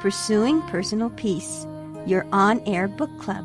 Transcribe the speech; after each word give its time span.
Pursuing 0.00 0.62
Personal 0.62 1.10
Peace, 1.10 1.66
your 2.06 2.24
on 2.30 2.60
air 2.66 2.86
book 2.86 3.10
club. 3.18 3.44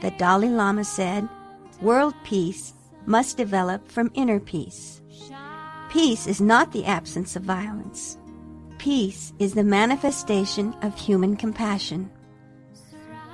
The 0.00 0.10
Dalai 0.12 0.48
Lama 0.48 0.82
said, 0.82 1.28
World 1.82 2.14
peace 2.24 2.72
must 3.04 3.36
develop 3.36 3.86
from 3.92 4.10
inner 4.14 4.40
peace. 4.40 5.02
Peace 5.90 6.26
is 6.26 6.40
not 6.40 6.72
the 6.72 6.86
absence 6.86 7.36
of 7.36 7.42
violence. 7.42 8.16
Peace 8.78 9.34
is 9.38 9.52
the 9.52 9.62
manifestation 9.62 10.74
of 10.80 10.98
human 10.98 11.36
compassion. 11.36 12.10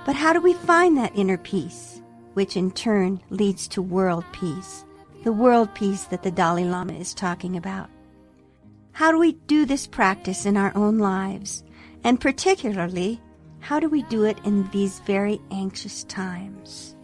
But 0.04 0.16
how 0.16 0.32
do 0.32 0.40
we 0.40 0.54
find 0.54 0.98
that 0.98 1.16
inner 1.16 1.38
peace, 1.38 2.02
which 2.34 2.56
in 2.56 2.72
turn 2.72 3.20
leads 3.30 3.68
to 3.68 3.80
world 3.80 4.24
peace, 4.32 4.84
the 5.22 5.32
world 5.32 5.72
peace 5.76 6.02
that 6.06 6.24
the 6.24 6.32
Dalai 6.32 6.64
Lama 6.64 6.94
is 6.94 7.14
talking 7.14 7.56
about? 7.56 7.88
How 8.92 9.10
do 9.10 9.18
we 9.18 9.32
do 9.32 9.64
this 9.64 9.86
practice 9.86 10.46
in 10.46 10.56
our 10.56 10.72
own 10.74 10.98
lives? 10.98 11.64
And 12.04 12.20
particularly, 12.20 13.20
how 13.60 13.80
do 13.80 13.88
we 13.88 14.02
do 14.04 14.24
it 14.24 14.38
in 14.44 14.68
these 14.70 15.00
very 15.00 15.40
anxious 15.50 16.04
times? 16.04 16.96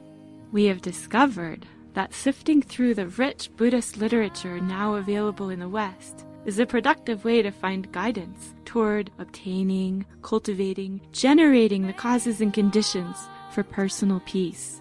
We 0.53 0.65
have 0.65 0.83
discovered 0.83 1.67
that 1.95 2.15
sifting 2.15 2.61
through 2.61 2.95
the 2.95 3.09
rich 3.09 3.51
Buddhist 3.56 3.97
literature 3.97 4.61
now 4.61 4.95
available 4.95 5.51
in 5.51 5.61
the 5.61 5.69
West 5.69 6.27
is 6.45 6.59
a 6.59 6.67
productive 6.67 7.25
way 7.25 7.43
to 7.43 7.51
find 7.51 7.91
guidance 7.93 8.55
toward 8.65 9.11
obtaining, 9.19 10.06
cultivating, 10.23 11.00
generating 11.12 11.87
the 11.87 11.93
causes 11.93 12.41
and 12.41 12.55
conditions 12.55 13.17
for 13.50 13.62
personal 13.62 14.21
peace. 14.27 14.81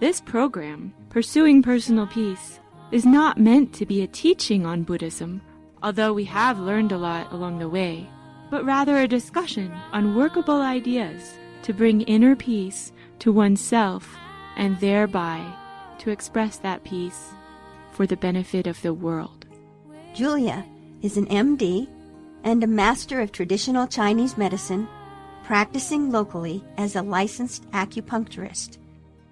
This 0.00 0.20
program, 0.20 0.92
Pursuing 1.10 1.62
Personal 1.62 2.06
Peace, 2.06 2.58
is 2.90 3.06
not 3.06 3.38
meant 3.38 3.72
to 3.74 3.86
be 3.86 4.02
a 4.02 4.06
teaching 4.08 4.66
on 4.66 4.82
Buddhism 4.82 5.40
although 5.84 6.14
we 6.14 6.24
have 6.24 6.58
learned 6.58 6.92
a 6.92 6.96
lot 6.96 7.30
along 7.30 7.58
the 7.58 7.68
way, 7.68 8.08
but 8.50 8.64
rather 8.64 8.96
a 8.96 9.06
discussion 9.06 9.70
on 9.92 10.14
workable 10.14 10.62
ideas 10.62 11.34
to 11.62 11.74
bring 11.74 12.00
inner 12.02 12.34
peace 12.34 12.90
to 13.18 13.30
oneself 13.30 14.16
and 14.56 14.80
thereby 14.80 15.46
to 15.98 16.10
express 16.10 16.56
that 16.56 16.82
peace 16.84 17.34
for 17.92 18.06
the 18.06 18.16
benefit 18.16 18.66
of 18.66 18.80
the 18.80 18.94
world. 18.94 19.44
Julia 20.14 20.64
is 21.02 21.18
an 21.18 21.26
MD 21.26 21.86
and 22.44 22.64
a 22.64 22.66
master 22.66 23.20
of 23.20 23.30
traditional 23.30 23.86
Chinese 23.86 24.38
medicine, 24.38 24.88
practicing 25.44 26.10
locally 26.10 26.64
as 26.78 26.96
a 26.96 27.02
licensed 27.02 27.70
acupuncturist. 27.72 28.78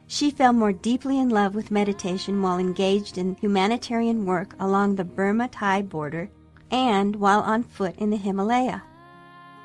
She 0.07 0.31
fell 0.31 0.53
more 0.53 0.75
deeply 0.75 1.19
in 1.19 1.31
love 1.31 1.55
with 1.55 1.71
meditation 1.71 2.43
while 2.43 2.59
engaged 2.59 3.17
in 3.17 3.37
humanitarian 3.37 4.27
work 4.27 4.55
along 4.61 4.97
the 4.97 5.05
Burma 5.05 5.49
Thai 5.49 5.81
border 5.81 6.29
and 6.73 7.15
while 7.17 7.41
on 7.41 7.63
foot 7.63 7.95
in 7.99 8.11
the 8.11 8.17
Himalaya. 8.17 8.83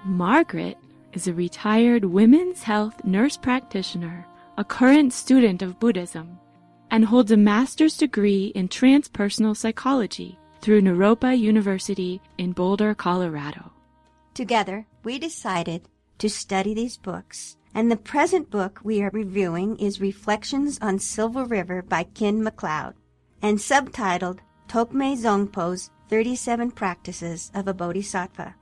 Margaret 0.06 0.78
is 1.13 1.28
a 1.28 1.34
retired 1.34 2.06
women's 2.06 2.62
health 2.62 3.03
nurse 3.03 3.38
practitioner, 3.38 4.28
a 4.57 4.63
current 4.63 5.13
student 5.13 5.62
of 5.62 5.79
Buddhism, 5.79 6.38
and 6.91 7.06
holds 7.06 7.31
a 7.31 7.38
master's 7.38 7.97
degree 7.97 8.47
in 8.53 8.68
transpersonal 8.68 9.56
psychology 9.56 10.38
through 10.62 10.81
Naropa 10.81 11.38
University 11.38 12.22
in 12.38 12.51
Boulder, 12.51 12.94
Colorado. 12.94 13.72
Together, 14.34 14.85
we 15.03 15.18
decided 15.18 15.88
to 16.19 16.29
study 16.29 16.74
these 16.74 16.97
books, 16.97 17.57
and 17.74 17.91
the 17.91 17.97
present 17.97 18.50
book 18.50 18.79
we 18.84 19.01
are 19.01 19.12
reviewing 19.13 19.78
is 19.78 20.01
Reflections 20.01 20.78
on 20.81 21.00
Silver 21.00 21.45
River 21.45 21.81
by 21.81 22.03
Ken 22.03 22.44
McLeod, 22.44 22.94
and 23.41 23.57
subtitled 23.57 24.39
Tokme 24.68 25.16
Zongpo's 25.16 25.89
37 26.09 26.72
Practices 26.72 27.51
of 27.53 27.68
a 27.68 27.73
Bodhisattva. 27.73 28.56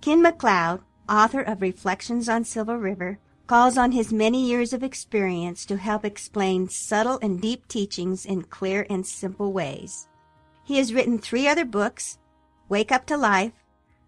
Ken 0.00 0.24
McLeod, 0.24 0.80
author 1.08 1.42
of 1.42 1.60
Reflections 1.60 2.26
on 2.26 2.42
Silver 2.42 2.78
River, 2.78 3.18
calls 3.46 3.76
on 3.76 3.92
his 3.92 4.14
many 4.14 4.46
years 4.46 4.72
of 4.72 4.82
experience 4.82 5.66
to 5.66 5.76
help 5.76 6.06
explain 6.06 6.68
subtle 6.70 7.18
and 7.20 7.40
deep 7.40 7.68
teachings 7.68 8.24
in 8.24 8.42
clear 8.42 8.86
and 8.88 9.06
simple 9.06 9.52
ways. 9.52 10.08
He 10.64 10.78
has 10.78 10.94
written 10.94 11.18
three 11.18 11.46
other 11.46 11.66
books 11.66 12.18
Wake 12.70 12.90
Up 12.90 13.04
to 13.06 13.16
Life, 13.16 13.52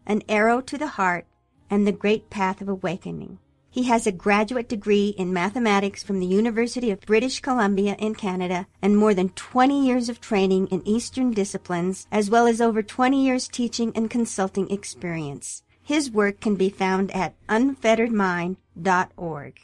An 0.07 0.23
Arrow 0.27 0.63
to 0.63 0.79
the 0.79 0.87
Heart, 0.87 1.27
and 1.69 1.87
The 1.87 1.93
Great 1.93 2.31
Path 2.31 2.63
of 2.63 2.69
Awakening. 2.69 3.39
He 3.73 3.85
has 3.85 4.07
a 4.07 4.13
graduate 4.13 4.69
degree 4.69 5.15
in 5.17 5.33
mathematics 5.33 6.03
from 6.03 6.21
the 6.21 6.27
University 6.27 6.91
of 6.91 7.01
British 7.01 7.41
Columbia 7.41 7.97
in 7.99 8.15
Canada 8.15 8.67
and 8.83 8.99
more 8.99 9.15
than 9.15 9.31
20 9.31 9.87
years 9.87 10.11
of 10.11 10.21
training 10.21 10.67
in 10.67 10.87
Eastern 10.87 11.31
disciplines, 11.31 12.07
as 12.13 12.29
well 12.29 12.47
as 12.47 12.61
over 12.61 12.83
20 12.83 13.25
years 13.25 13.49
teaching 13.49 13.91
and 13.95 14.11
consulting 14.11 14.71
experience. 14.71 15.63
His 15.83 16.11
work 16.11 16.39
can 16.39 16.57
be 16.57 16.69
found 16.69 17.11
at 17.13 17.35
unfetteredmind.org. 17.49 19.59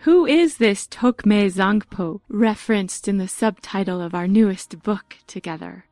Who 0.00 0.26
is 0.26 0.58
this 0.58 0.86
Tokme 0.86 1.50
Zangpo 1.50 2.20
referenced 2.28 3.08
in 3.08 3.16
the 3.16 3.28
subtitle 3.28 4.02
of 4.02 4.14
our 4.14 4.28
newest 4.28 4.82
book 4.82 5.16
together? 5.26 5.86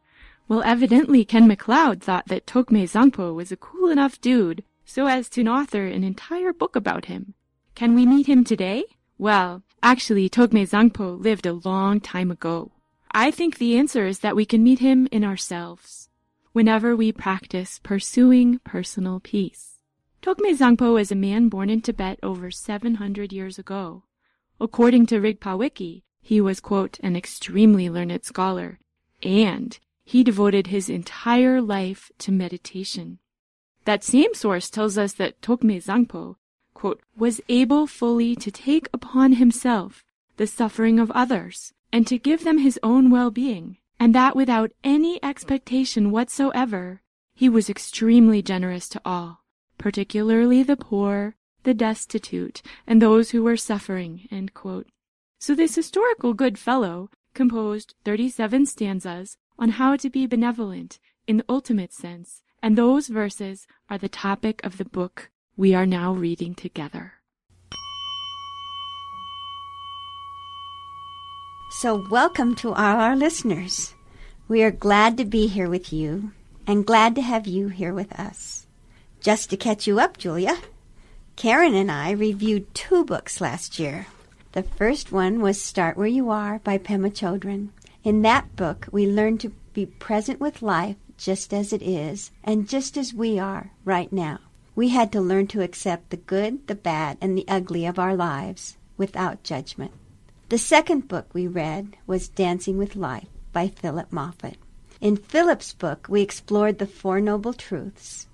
Well, 0.46 0.62
evidently 0.62 1.24
Ken 1.24 1.48
McLeod 1.48 2.02
thought 2.02 2.28
that 2.28 2.46
Tokme 2.46 2.82
Zangpo 2.82 3.34
was 3.34 3.50
a 3.50 3.56
cool 3.56 3.88
enough 3.88 4.20
dude 4.20 4.62
so 4.84 5.06
as 5.06 5.30
to 5.30 5.46
author 5.46 5.86
an 5.86 6.04
entire 6.04 6.52
book 6.52 6.76
about 6.76 7.06
him. 7.06 7.32
Can 7.76 7.94
we 7.94 8.06
meet 8.06 8.26
him 8.26 8.42
today? 8.42 8.84
Well, 9.18 9.62
actually, 9.82 10.30
Tokme 10.30 10.66
Zangpo 10.66 11.20
lived 11.20 11.44
a 11.44 11.60
long 11.62 12.00
time 12.00 12.30
ago. 12.30 12.72
I 13.10 13.30
think 13.30 13.58
the 13.58 13.76
answer 13.76 14.06
is 14.06 14.20
that 14.20 14.34
we 14.34 14.46
can 14.46 14.64
meet 14.64 14.78
him 14.78 15.06
in 15.12 15.22
ourselves, 15.22 16.08
whenever 16.52 16.96
we 16.96 17.12
practice 17.12 17.78
pursuing 17.82 18.60
personal 18.60 19.20
peace. 19.20 19.76
Tokme 20.22 20.56
Zangpo 20.56 20.98
is 20.98 21.12
a 21.12 21.14
man 21.14 21.50
born 21.50 21.68
in 21.68 21.82
Tibet 21.82 22.18
over 22.22 22.50
700 22.50 23.30
years 23.30 23.58
ago. 23.58 24.04
According 24.58 25.04
to 25.08 25.20
Rigpa 25.20 25.58
Wiki, 25.58 26.02
he 26.22 26.40
was, 26.40 26.60
quote, 26.60 26.98
an 27.02 27.14
extremely 27.14 27.90
learned 27.90 28.24
scholar, 28.24 28.78
and 29.22 29.78
he 30.02 30.24
devoted 30.24 30.68
his 30.68 30.88
entire 30.88 31.60
life 31.60 32.10
to 32.20 32.32
meditation. 32.32 33.18
That 33.84 34.02
same 34.02 34.32
source 34.32 34.70
tells 34.70 34.96
us 34.96 35.12
that 35.12 35.42
Tokme 35.42 35.76
Zangpo 35.84 36.36
was 37.16 37.40
able 37.48 37.86
fully 37.86 38.36
to 38.36 38.50
take 38.50 38.88
upon 38.92 39.32
himself 39.34 40.04
the 40.36 40.46
suffering 40.46 40.98
of 40.98 41.10
others 41.12 41.72
and 41.92 42.06
to 42.06 42.18
give 42.18 42.44
them 42.44 42.58
his 42.58 42.78
own 42.82 43.10
well-being, 43.10 43.78
and 43.98 44.14
that 44.14 44.36
without 44.36 44.72
any 44.84 45.22
expectation 45.22 46.10
whatsoever, 46.10 47.00
he 47.34 47.48
was 47.48 47.70
extremely 47.70 48.42
generous 48.42 48.88
to 48.88 49.00
all, 49.04 49.44
particularly 49.78 50.62
the 50.62 50.76
poor, 50.76 51.36
the 51.62 51.74
destitute, 51.74 52.62
and 52.86 53.00
those 53.00 53.30
who 53.30 53.42
were 53.42 53.56
suffering. 53.56 54.28
So 55.38 55.54
this 55.54 55.74
historical 55.74 56.34
good 56.34 56.58
fellow 56.58 57.10
composed 57.34 57.94
37 58.04 58.66
stanzas 58.66 59.36
on 59.58 59.70
how 59.70 59.96
to 59.96 60.10
be 60.10 60.26
benevolent 60.26 60.98
in 61.26 61.38
the 61.38 61.44
ultimate 61.48 61.92
sense, 61.92 62.42
and 62.62 62.76
those 62.76 63.08
verses 63.08 63.66
are 63.88 63.98
the 63.98 64.08
topic 64.08 64.64
of 64.64 64.76
the 64.76 64.84
book 64.84 65.30
we 65.58 65.74
are 65.74 65.86
now 65.86 66.12
reading 66.12 66.54
together. 66.54 67.14
So, 71.70 72.06
welcome 72.10 72.54
to 72.56 72.68
all 72.68 73.00
our 73.00 73.16
listeners. 73.16 73.94
We 74.48 74.62
are 74.62 74.70
glad 74.70 75.16
to 75.16 75.24
be 75.24 75.46
here 75.46 75.70
with 75.70 75.92
you 75.94 76.32
and 76.66 76.86
glad 76.86 77.14
to 77.14 77.22
have 77.22 77.46
you 77.46 77.68
here 77.68 77.94
with 77.94 78.12
us. 78.20 78.66
Just 79.20 79.48
to 79.50 79.56
catch 79.56 79.86
you 79.86 79.98
up, 79.98 80.18
Julia, 80.18 80.58
Karen 81.36 81.74
and 81.74 81.90
I 81.90 82.10
reviewed 82.10 82.74
two 82.74 83.04
books 83.04 83.40
last 83.40 83.78
year. 83.78 84.08
The 84.52 84.62
first 84.62 85.10
one 85.10 85.40
was 85.40 85.60
Start 85.60 85.96
Where 85.96 86.06
You 86.06 86.28
Are 86.28 86.58
by 86.58 86.76
Pema 86.76 87.10
Chodron. 87.10 87.70
In 88.04 88.20
that 88.22 88.56
book, 88.56 88.88
we 88.92 89.06
learned 89.06 89.40
to 89.40 89.52
be 89.72 89.86
present 89.86 90.38
with 90.38 90.60
life 90.60 90.96
just 91.16 91.54
as 91.54 91.72
it 91.72 91.82
is 91.82 92.30
and 92.44 92.68
just 92.68 92.98
as 92.98 93.14
we 93.14 93.38
are 93.38 93.70
right 93.84 94.12
now. 94.12 94.38
We 94.76 94.90
had 94.90 95.10
to 95.12 95.22
learn 95.22 95.46
to 95.48 95.62
accept 95.62 96.10
the 96.10 96.18
good, 96.18 96.66
the 96.66 96.74
bad, 96.74 97.16
and 97.22 97.36
the 97.36 97.48
ugly 97.48 97.86
of 97.86 97.98
our 97.98 98.14
lives 98.14 98.76
without 98.98 99.42
judgment. 99.42 99.92
The 100.50 100.58
second 100.58 101.08
book 101.08 101.28
we 101.32 101.46
read 101.46 101.96
was 102.06 102.28
Dancing 102.28 102.76
with 102.76 102.94
Life 102.94 103.28
by 103.54 103.68
Phillip 103.68 104.12
Moffitt. 104.12 104.58
In 105.00 105.16
Phillip's 105.16 105.72
book, 105.72 106.08
we 106.10 106.20
explored 106.20 106.78
the 106.78 106.86
Four 106.86 107.22
Noble 107.22 107.54
Truths. 107.54 108.26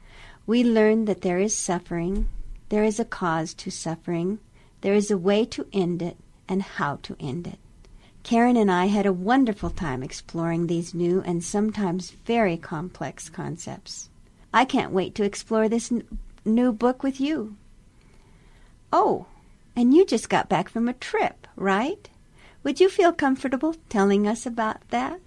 We 0.44 0.64
learned 0.64 1.06
that 1.06 1.20
there 1.20 1.38
is 1.38 1.56
suffering, 1.56 2.26
there 2.70 2.82
is 2.82 2.98
a 2.98 3.04
cause 3.04 3.54
to 3.54 3.70
suffering, 3.70 4.40
there 4.80 4.94
is 4.94 5.12
a 5.12 5.16
way 5.16 5.44
to 5.44 5.68
end 5.72 6.02
it, 6.02 6.16
and 6.48 6.60
how 6.60 6.96
to 7.04 7.16
end 7.20 7.46
it. 7.46 7.60
Karen 8.24 8.56
and 8.56 8.68
I 8.68 8.86
had 8.86 9.06
a 9.06 9.12
wonderful 9.12 9.70
time 9.70 10.02
exploring 10.02 10.66
these 10.66 10.92
new 10.92 11.22
and 11.22 11.44
sometimes 11.44 12.10
very 12.10 12.56
complex 12.56 13.28
concepts. 13.28 14.08
I 14.52 14.64
can't 14.64 14.92
wait 14.92 15.14
to 15.14 15.24
explore 15.24 15.68
this 15.68 15.92
new 16.44 16.72
book 16.72 17.02
with 17.02 17.20
you. 17.20 17.56
Oh, 18.92 19.26
and 19.74 19.94
you 19.94 20.04
just 20.04 20.28
got 20.28 20.48
back 20.48 20.68
from 20.68 20.88
a 20.88 20.94
trip, 20.94 21.46
right? 21.56 22.08
Would 22.62 22.80
you 22.80 22.88
feel 22.88 23.12
comfortable 23.12 23.74
telling 23.88 24.26
us 24.26 24.46
about 24.46 24.88
that? 24.90 25.20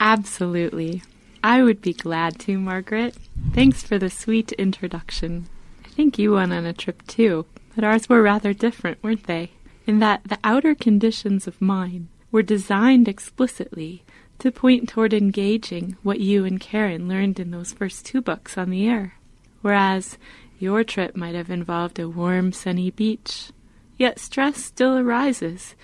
Absolutely. 0.00 1.02
I 1.42 1.62
would 1.62 1.80
be 1.80 1.92
glad 1.92 2.38
to, 2.40 2.58
Margaret. 2.58 3.16
Thanks 3.52 3.82
for 3.82 3.98
the 3.98 4.10
sweet 4.10 4.52
introduction. 4.52 5.46
I 5.84 5.88
think 5.88 6.18
you 6.18 6.32
went 6.32 6.52
on 6.52 6.66
a 6.66 6.72
trip 6.72 7.06
too, 7.06 7.46
but 7.74 7.84
ours 7.84 8.08
were 8.08 8.22
rather 8.22 8.52
different, 8.52 9.02
weren't 9.02 9.26
they? 9.26 9.52
In 9.86 10.00
that 10.00 10.24
the 10.24 10.38
outer 10.42 10.74
conditions 10.74 11.46
of 11.46 11.60
mine 11.60 12.08
were 12.32 12.42
designed 12.42 13.06
explicitly 13.06 14.02
to 14.38 14.50
point 14.50 14.88
toward 14.88 15.14
engaging 15.14 15.96
what 16.02 16.20
you 16.20 16.44
and 16.44 16.60
Karen 16.60 17.08
learned 17.08 17.38
in 17.38 17.50
those 17.50 17.72
first 17.72 18.04
two 18.04 18.20
books 18.20 18.58
on 18.58 18.70
the 18.70 18.88
air. 18.88 19.14
Whereas 19.66 20.16
your 20.60 20.84
trip 20.84 21.16
might 21.16 21.34
have 21.34 21.50
involved 21.50 21.98
a 21.98 22.08
warm, 22.08 22.52
sunny 22.52 22.92
beach. 22.92 23.50
Yet 23.98 24.20
stress 24.20 24.62
still 24.62 24.96
arises, 24.96 25.74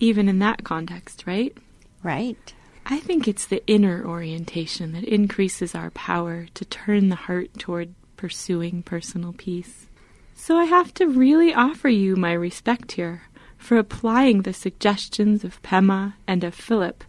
even 0.00 0.28
in 0.28 0.40
that 0.40 0.64
context, 0.64 1.22
right? 1.28 1.56
Right. 2.02 2.52
I 2.84 2.98
think 2.98 3.28
it's 3.28 3.46
the 3.46 3.64
inner 3.68 4.04
orientation 4.04 4.90
that 4.94 5.04
increases 5.04 5.76
our 5.76 5.90
power 5.90 6.48
to 6.54 6.64
turn 6.64 7.08
the 7.08 7.14
heart 7.30 7.56
toward 7.56 7.94
pursuing 8.16 8.82
personal 8.82 9.32
peace. 9.32 9.86
So 10.34 10.56
I 10.56 10.64
have 10.64 10.92
to 10.94 11.06
really 11.06 11.54
offer 11.54 11.88
you 11.88 12.16
my 12.16 12.32
respect 12.32 12.90
here 12.90 13.22
for 13.56 13.78
applying 13.78 14.42
the 14.42 14.52
suggestions 14.52 15.44
of 15.44 15.62
Pema 15.62 16.14
and 16.26 16.42
of 16.42 16.56
Phillip 16.56 17.04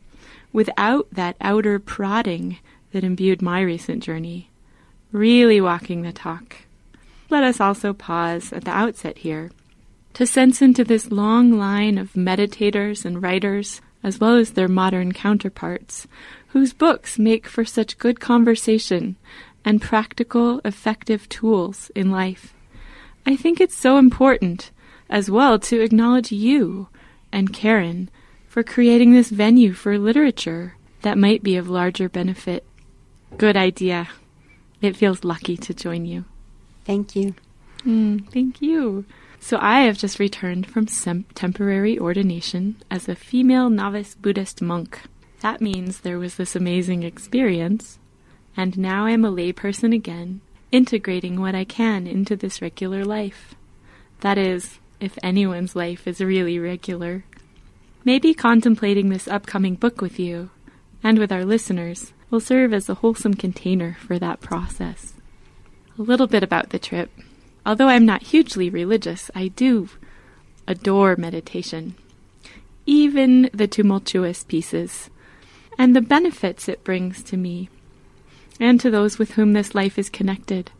without 0.54 1.08
that 1.14 1.36
outer 1.42 1.80
prodding 1.80 2.60
that 2.92 3.04
imbued 3.04 3.42
my 3.42 3.62
recent 3.62 4.04
journey. 4.04 4.51
Really 5.12 5.60
walking 5.60 6.04
the 6.04 6.14
talk. 6.14 6.56
Let 7.30 7.44
us 7.44 7.60
also 7.60 7.94
pause 7.94 8.54
at 8.54 8.64
the 8.66 8.72
outset 8.72 9.20
here 9.20 9.52
to 10.14 10.26
sense 10.26 10.62
into 10.62 10.84
this 10.84 11.12
long 11.12 11.58
line 11.58 11.98
of 11.98 12.14
meditators 12.14 13.06
and 13.06 13.22
writers, 13.22 13.82
as 14.04 14.20
well 14.20 14.36
as 14.36 14.52
their 14.52 14.68
modern 14.68 15.12
counterparts, 15.14 16.08
whose 16.50 16.74
books 16.74 17.18
make 17.18 17.48
for 17.48 17.64
such 17.64 17.98
good 17.98 18.20
conversation 18.20 19.16
and 19.64 19.82
practical, 19.82 20.60
effective 20.66 21.30
tools 21.30 21.92
in 21.96 22.12
life. 22.12 22.54
I 23.26 23.36
think 23.36 23.62
it's 23.62 23.76
so 23.76 23.98
important 23.98 24.72
as 25.10 25.30
well 25.30 25.60
to 25.60 25.82
acknowledge 25.82 26.32
you 26.32 26.88
and 27.32 27.54
Karen 27.54 28.10
for 28.48 28.64
creating 28.64 29.14
this 29.14 29.30
venue 29.30 29.74
for 29.74 29.98
literature 29.98 30.76
that 31.04 31.18
might 31.18 31.44
be 31.44 31.56
of 31.56 31.70
larger 31.70 32.10
benefit. 32.10 32.66
Good 33.38 33.56
idea. 33.56 34.10
It 34.82 34.98
feels 34.98 35.24
lucky 35.24 35.58
to 35.58 35.74
join 35.74 36.06
you. 36.06 36.26
Thank 36.86 37.16
you. 37.16 37.36
Mm, 37.86 38.28
thank 38.30 38.62
you. 38.62 39.06
So 39.40 39.58
I 39.60 39.82
have 39.82 39.98
just 39.98 40.20
returned 40.20 40.68
from 40.68 40.88
sem- 40.88 41.26
temporary 41.36 41.98
ordination 41.98 42.76
as 42.90 43.08
a 43.08 43.16
female 43.16 43.70
novice 43.70 44.16
Buddhist 44.16 44.62
monk. 44.62 45.02
That 45.42 45.62
means 45.62 46.00
there 46.00 46.20
was 46.20 46.36
this 46.36 46.56
amazing 46.56 47.04
experience, 47.04 47.98
and 48.56 48.78
now 48.78 49.06
I 49.06 49.12
am 49.12 49.26
a 49.26 49.32
layperson 49.32 49.96
again, 49.96 50.42
integrating 50.72 51.40
what 51.40 51.56
I 51.56 51.64
can 51.64 52.06
into 52.06 52.36
this 52.36 52.62
regular 52.62 53.04
life. 53.04 53.56
That 54.20 54.38
is, 54.38 54.78
if 55.00 55.18
anyone's 55.24 55.76
life 55.76 56.08
is 56.08 56.22
really 56.22 56.60
regular. 56.60 57.24
Maybe 58.06 58.36
contemplating 58.36 59.10
this 59.10 59.28
upcoming 59.28 59.76
book 59.76 60.02
with 60.02 60.20
you 60.20 60.52
and 61.04 61.18
with 61.18 61.32
our 61.32 61.46
listeners 61.46 62.14
will 62.32 62.40
serve 62.40 62.74
as 62.74 62.90
a 62.90 62.96
wholesome 62.96 63.36
container 63.36 63.98
for 64.00 64.18
that 64.18 64.40
process. 64.42 65.14
A 66.00 66.02
little 66.02 66.28
bit 66.28 66.42
about 66.42 66.70
the 66.70 66.80
trip. 66.80 67.12
Although 67.66 67.90
I'm 67.90 68.06
not 68.06 68.24
hugely 68.24 68.70
religious, 68.70 69.30
I 69.36 69.50
do 69.50 69.90
adore 70.68 71.16
meditation, 71.16 71.96
even 72.86 73.50
the 73.54 73.68
tumultuous 73.68 74.44
pieces, 74.44 75.10
and 75.78 75.96
the 75.96 76.02
benefits 76.02 76.68
it 76.68 76.84
brings 76.84 77.22
to 77.24 77.38
me 77.38 77.70
and 78.60 78.80
to 78.80 78.90
those 78.90 79.20
with 79.20 79.32
whom 79.32 79.54
this 79.54 79.76
life 79.76 80.00
is 80.00 80.10
connected, 80.10 80.72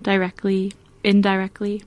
directly, 0.00 0.72
indirectly. 1.02 1.82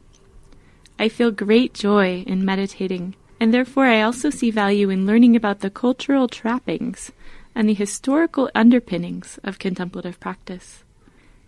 I 0.99 1.09
feel 1.09 1.31
great 1.31 1.73
joy 1.73 2.23
in 2.27 2.45
meditating 2.45 3.15
and 3.39 3.53
therefore 3.53 3.85
I 3.85 4.01
also 4.01 4.29
see 4.29 4.51
value 4.51 4.89
in 4.89 5.05
learning 5.05 5.35
about 5.35 5.59
the 5.59 5.69
cultural 5.69 6.27
trappings 6.27 7.11
and 7.55 7.69
the 7.69 7.73
historical 7.73 8.49
underpinnings 8.55 9.39
of 9.43 9.59
contemplative 9.59 10.19
practice. 10.19 10.83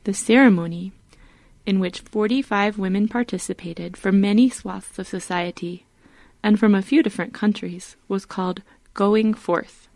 The 0.03 0.13
ceremony, 0.13 0.91
in 1.65 1.79
which 1.79 2.01
45 2.01 2.77
women 2.77 3.07
participated 3.07 3.97
from 3.97 4.21
many 4.21 4.49
swaths 4.49 4.99
of 4.99 5.07
society 5.07 5.85
and 6.43 6.59
from 6.59 6.75
a 6.75 6.83
few 6.83 7.01
different 7.01 7.33
countries, 7.33 7.95
was 8.07 8.25
called 8.25 8.61
Going 8.93 9.33
Forth. 9.33 9.87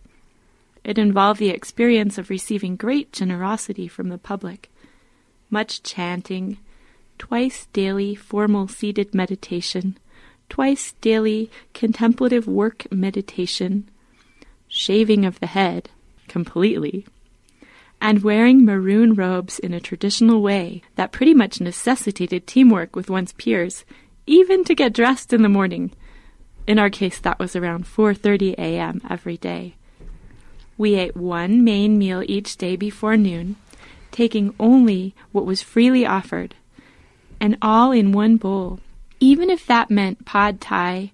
It 0.83 0.97
involved 0.97 1.39
the 1.39 1.49
experience 1.49 2.17
of 2.17 2.29
receiving 2.29 2.75
great 2.75 3.13
generosity 3.13 3.87
from 3.87 4.09
the 4.09 4.17
public, 4.17 4.71
much 5.51 5.83
chanting, 5.83 6.57
twice 7.19 7.67
daily 7.73 8.15
formal 8.15 8.67
seated 8.67 9.13
meditation, 9.13 9.97
twice 10.47 10.93
daily 11.01 11.51
contemplative 11.73 12.47
work 12.47 12.91
meditation, 12.91 13.87
shaving 14.67 15.25
of 15.25 15.39
the 15.39 15.47
head 15.47 15.89
completely, 16.29 17.05
and 17.99 18.23
wearing 18.23 18.63
maroon 18.63 19.13
robes 19.13 19.59
in 19.59 19.73
a 19.73 19.81
traditional 19.81 20.41
way 20.41 20.81
that 20.95 21.11
pretty 21.11 21.33
much 21.33 21.59
necessitated 21.59 22.47
teamwork 22.47 22.95
with 22.95 23.09
one's 23.09 23.33
peers, 23.33 23.83
even 24.25 24.63
to 24.63 24.75
get 24.75 24.93
dressed 24.93 25.33
in 25.33 25.41
the 25.41 25.49
morning. 25.49 25.91
In 26.65 26.79
our 26.79 26.89
case, 26.89 27.19
that 27.19 27.39
was 27.39 27.55
around 27.55 27.85
4:30 27.85 28.53
a.m. 28.57 29.01
every 29.09 29.35
day. 29.35 29.75
We 30.77 30.95
ate 30.95 31.17
one 31.17 31.63
main 31.63 31.97
meal 31.97 32.23
each 32.25 32.55
day 32.55 32.77
before 32.77 33.17
noon, 33.17 33.57
taking 34.11 34.53
only 34.59 35.13
what 35.33 35.45
was 35.45 35.61
freely 35.61 36.05
offered, 36.05 36.55
and 37.41 37.57
all 37.61 37.91
in 37.91 38.13
one 38.13 38.37
bowl 38.37 38.79
even 39.19 39.49
if 39.49 39.65
that 39.65 39.91
meant 39.91 40.25
pod 40.25 40.61
thai 40.61 41.11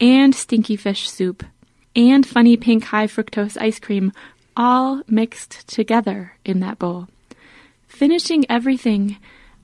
and 0.00 0.34
stinky 0.34 0.76
fish 0.76 1.08
soup 1.08 1.44
and 1.94 2.26
funny 2.26 2.56
pink 2.56 2.84
high 2.84 3.06
fructose 3.06 3.60
ice 3.60 3.78
cream 3.78 4.12
all 4.56 5.02
mixed 5.06 5.66
together 5.68 6.36
in 6.44 6.60
that 6.60 6.78
bowl. 6.78 7.08
Finishing 7.86 8.44
everything 8.50 9.18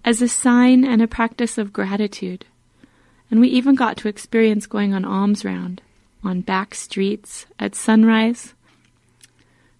as 0.04 0.22
a 0.22 0.28
sign 0.28 0.84
and 0.84 1.02
a 1.02 1.08
practice 1.08 1.58
of 1.58 1.72
gratitude. 1.72 2.44
And 3.30 3.40
we 3.40 3.48
even 3.48 3.74
got 3.74 3.96
to 3.98 4.08
experience 4.08 4.66
going 4.66 4.94
on 4.94 5.04
alms 5.04 5.44
round 5.44 5.82
on 6.24 6.40
back 6.40 6.74
streets 6.74 7.46
at 7.58 7.74
sunrise. 7.74 8.54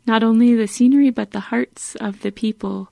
Not 0.07 0.23
only 0.23 0.55
the 0.55 0.67
scenery, 0.67 1.11
but 1.11 1.33
the 1.33 1.41
hearts 1.41 1.95
of 1.97 2.23
the 2.23 2.31
people 2.31 2.91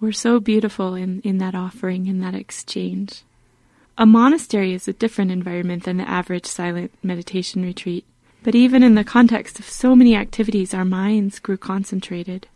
were 0.00 0.12
so 0.12 0.40
beautiful 0.40 0.94
in, 0.94 1.20
in 1.20 1.38
that 1.38 1.54
offering, 1.54 2.06
in 2.06 2.20
that 2.20 2.34
exchange. 2.34 3.22
A 3.98 4.06
monastery 4.06 4.72
is 4.72 4.88
a 4.88 4.92
different 4.92 5.30
environment 5.30 5.84
than 5.84 5.98
the 5.98 6.08
average 6.08 6.46
silent 6.46 6.92
meditation 7.02 7.62
retreat, 7.62 8.04
but 8.42 8.54
even 8.54 8.82
in 8.82 8.94
the 8.94 9.04
context 9.04 9.58
of 9.58 9.68
so 9.68 9.94
many 9.94 10.14
activities, 10.14 10.72
our 10.72 10.84
minds 10.84 11.38
grew 11.38 11.56
concentrated. 11.56 12.46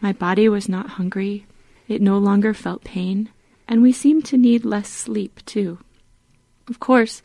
My 0.00 0.12
body 0.12 0.48
was 0.48 0.68
not 0.68 0.90
hungry, 0.90 1.46
it 1.88 2.00
no 2.00 2.18
longer 2.18 2.54
felt 2.54 2.84
pain, 2.84 3.28
and 3.68 3.82
we 3.82 3.92
seemed 3.92 4.24
to 4.26 4.36
need 4.36 4.64
less 4.64 4.88
sleep, 4.88 5.40
too. 5.46 5.78
Of 6.68 6.80
course, 6.80 7.22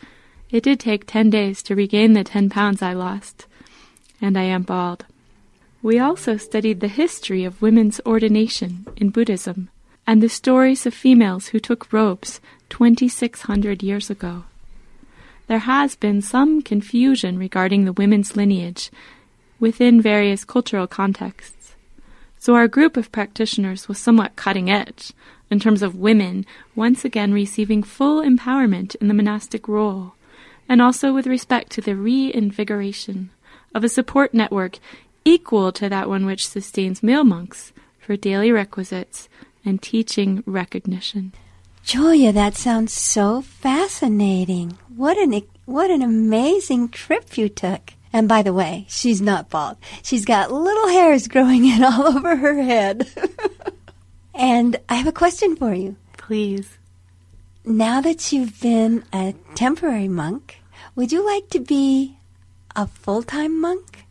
it 0.50 0.64
did 0.64 0.80
take 0.80 1.06
ten 1.06 1.30
days 1.30 1.62
to 1.64 1.76
regain 1.76 2.14
the 2.14 2.24
ten 2.24 2.50
pounds 2.50 2.82
I 2.82 2.94
lost, 2.94 3.48
and 4.22 4.38
I 4.38 4.44
am 4.44 4.64
bald. 4.64 5.06
We 5.82 6.00
also 6.00 6.38
studied 6.38 6.80
the 6.80 6.88
history 6.88 7.44
of 7.44 7.62
women's 7.62 8.02
ordination 8.06 8.88
in 8.98 9.12
Buddhism 9.12 9.70
and 10.06 10.22
the 10.24 10.30
stories 10.30 10.86
of 10.86 10.94
females 10.94 11.48
who 11.48 11.60
took 11.60 11.92
robes 11.94 12.42
2,600 12.70 13.84
years 13.84 14.10
ago. 14.10 14.46
There 15.48 15.60
has 15.60 15.96
been 15.96 16.22
some 16.22 16.62
confusion 16.62 17.38
regarding 17.38 17.86
the 17.86 17.94
women's 17.94 18.36
lineage 18.36 18.92
within 19.60 20.02
various 20.02 20.44
cultural 20.44 20.88
contexts. 20.88 21.76
So 22.38 22.56
our 22.56 22.68
group 22.68 22.98
of 22.98 23.12
practitioners 23.12 23.88
was 23.88 23.98
somewhat 23.98 24.36
cutting 24.36 24.70
edge 24.70 25.14
in 25.50 25.60
terms 25.60 25.82
of 25.82 25.96
women 25.96 26.46
once 26.76 27.06
again 27.06 27.34
receiving 27.34 27.82
full 27.82 28.22
empowerment 28.22 28.96
in 28.98 29.08
the 29.08 29.14
monastic 29.14 29.68
role, 29.68 30.14
and 30.70 30.82
also 30.82 31.14
with 31.14 31.26
respect 31.26 31.72
to 31.72 31.82
the 31.82 31.96
reinvigoration 31.96 33.30
of 33.74 33.84
a 33.84 33.90
support 33.90 34.34
network 34.34 34.80
equal 35.24 35.72
to 35.72 35.90
that 35.90 36.10
one 36.10 36.26
which 36.26 36.48
sustains 36.48 37.02
male 37.02 37.24
monks 37.24 37.72
for 38.00 38.16
daily 38.16 38.52
requisites 38.52 39.30
and 39.66 39.82
teaching 39.82 40.44
recognition. 40.46 41.34
Julia, 41.88 42.34
that 42.34 42.58
sounds 42.58 42.92
so 42.92 43.42
fascinating. 43.42 44.78
What 44.94 45.18
an 45.18 45.42
what 45.64 45.90
an 45.90 46.02
amazing 46.02 46.90
trip 46.90 47.38
you 47.38 47.48
took. 47.48 47.94
And 48.12 48.28
by 48.28 48.42
the 48.42 48.52
way, 48.52 48.86
she's 48.90 49.22
not 49.22 49.50
bald. 49.50 49.78
She's 50.04 50.26
got 50.26 50.52
little 50.52 50.90
hairs 50.90 51.30
growing 51.30 51.66
in 51.66 51.86
all 51.86 52.06
over 52.18 52.36
her 52.36 52.62
head. 52.62 53.08
and 54.36 54.76
I 54.90 54.96
have 54.96 55.08
a 55.08 55.14
question 55.14 55.56
for 55.56 55.74
you. 55.74 55.96
Please. 56.18 56.78
Now 57.64 58.02
that 58.02 58.34
you've 58.34 58.60
been 58.60 59.06
a 59.14 59.34
temporary 59.56 60.10
monk, 60.10 60.58
would 60.94 61.14
you 61.14 61.26
like 61.26 61.50
to 61.52 61.60
be 61.62 62.18
a 62.76 62.86
full-time 62.86 63.62
monk? 63.62 64.04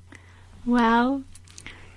Well, 0.64 1.24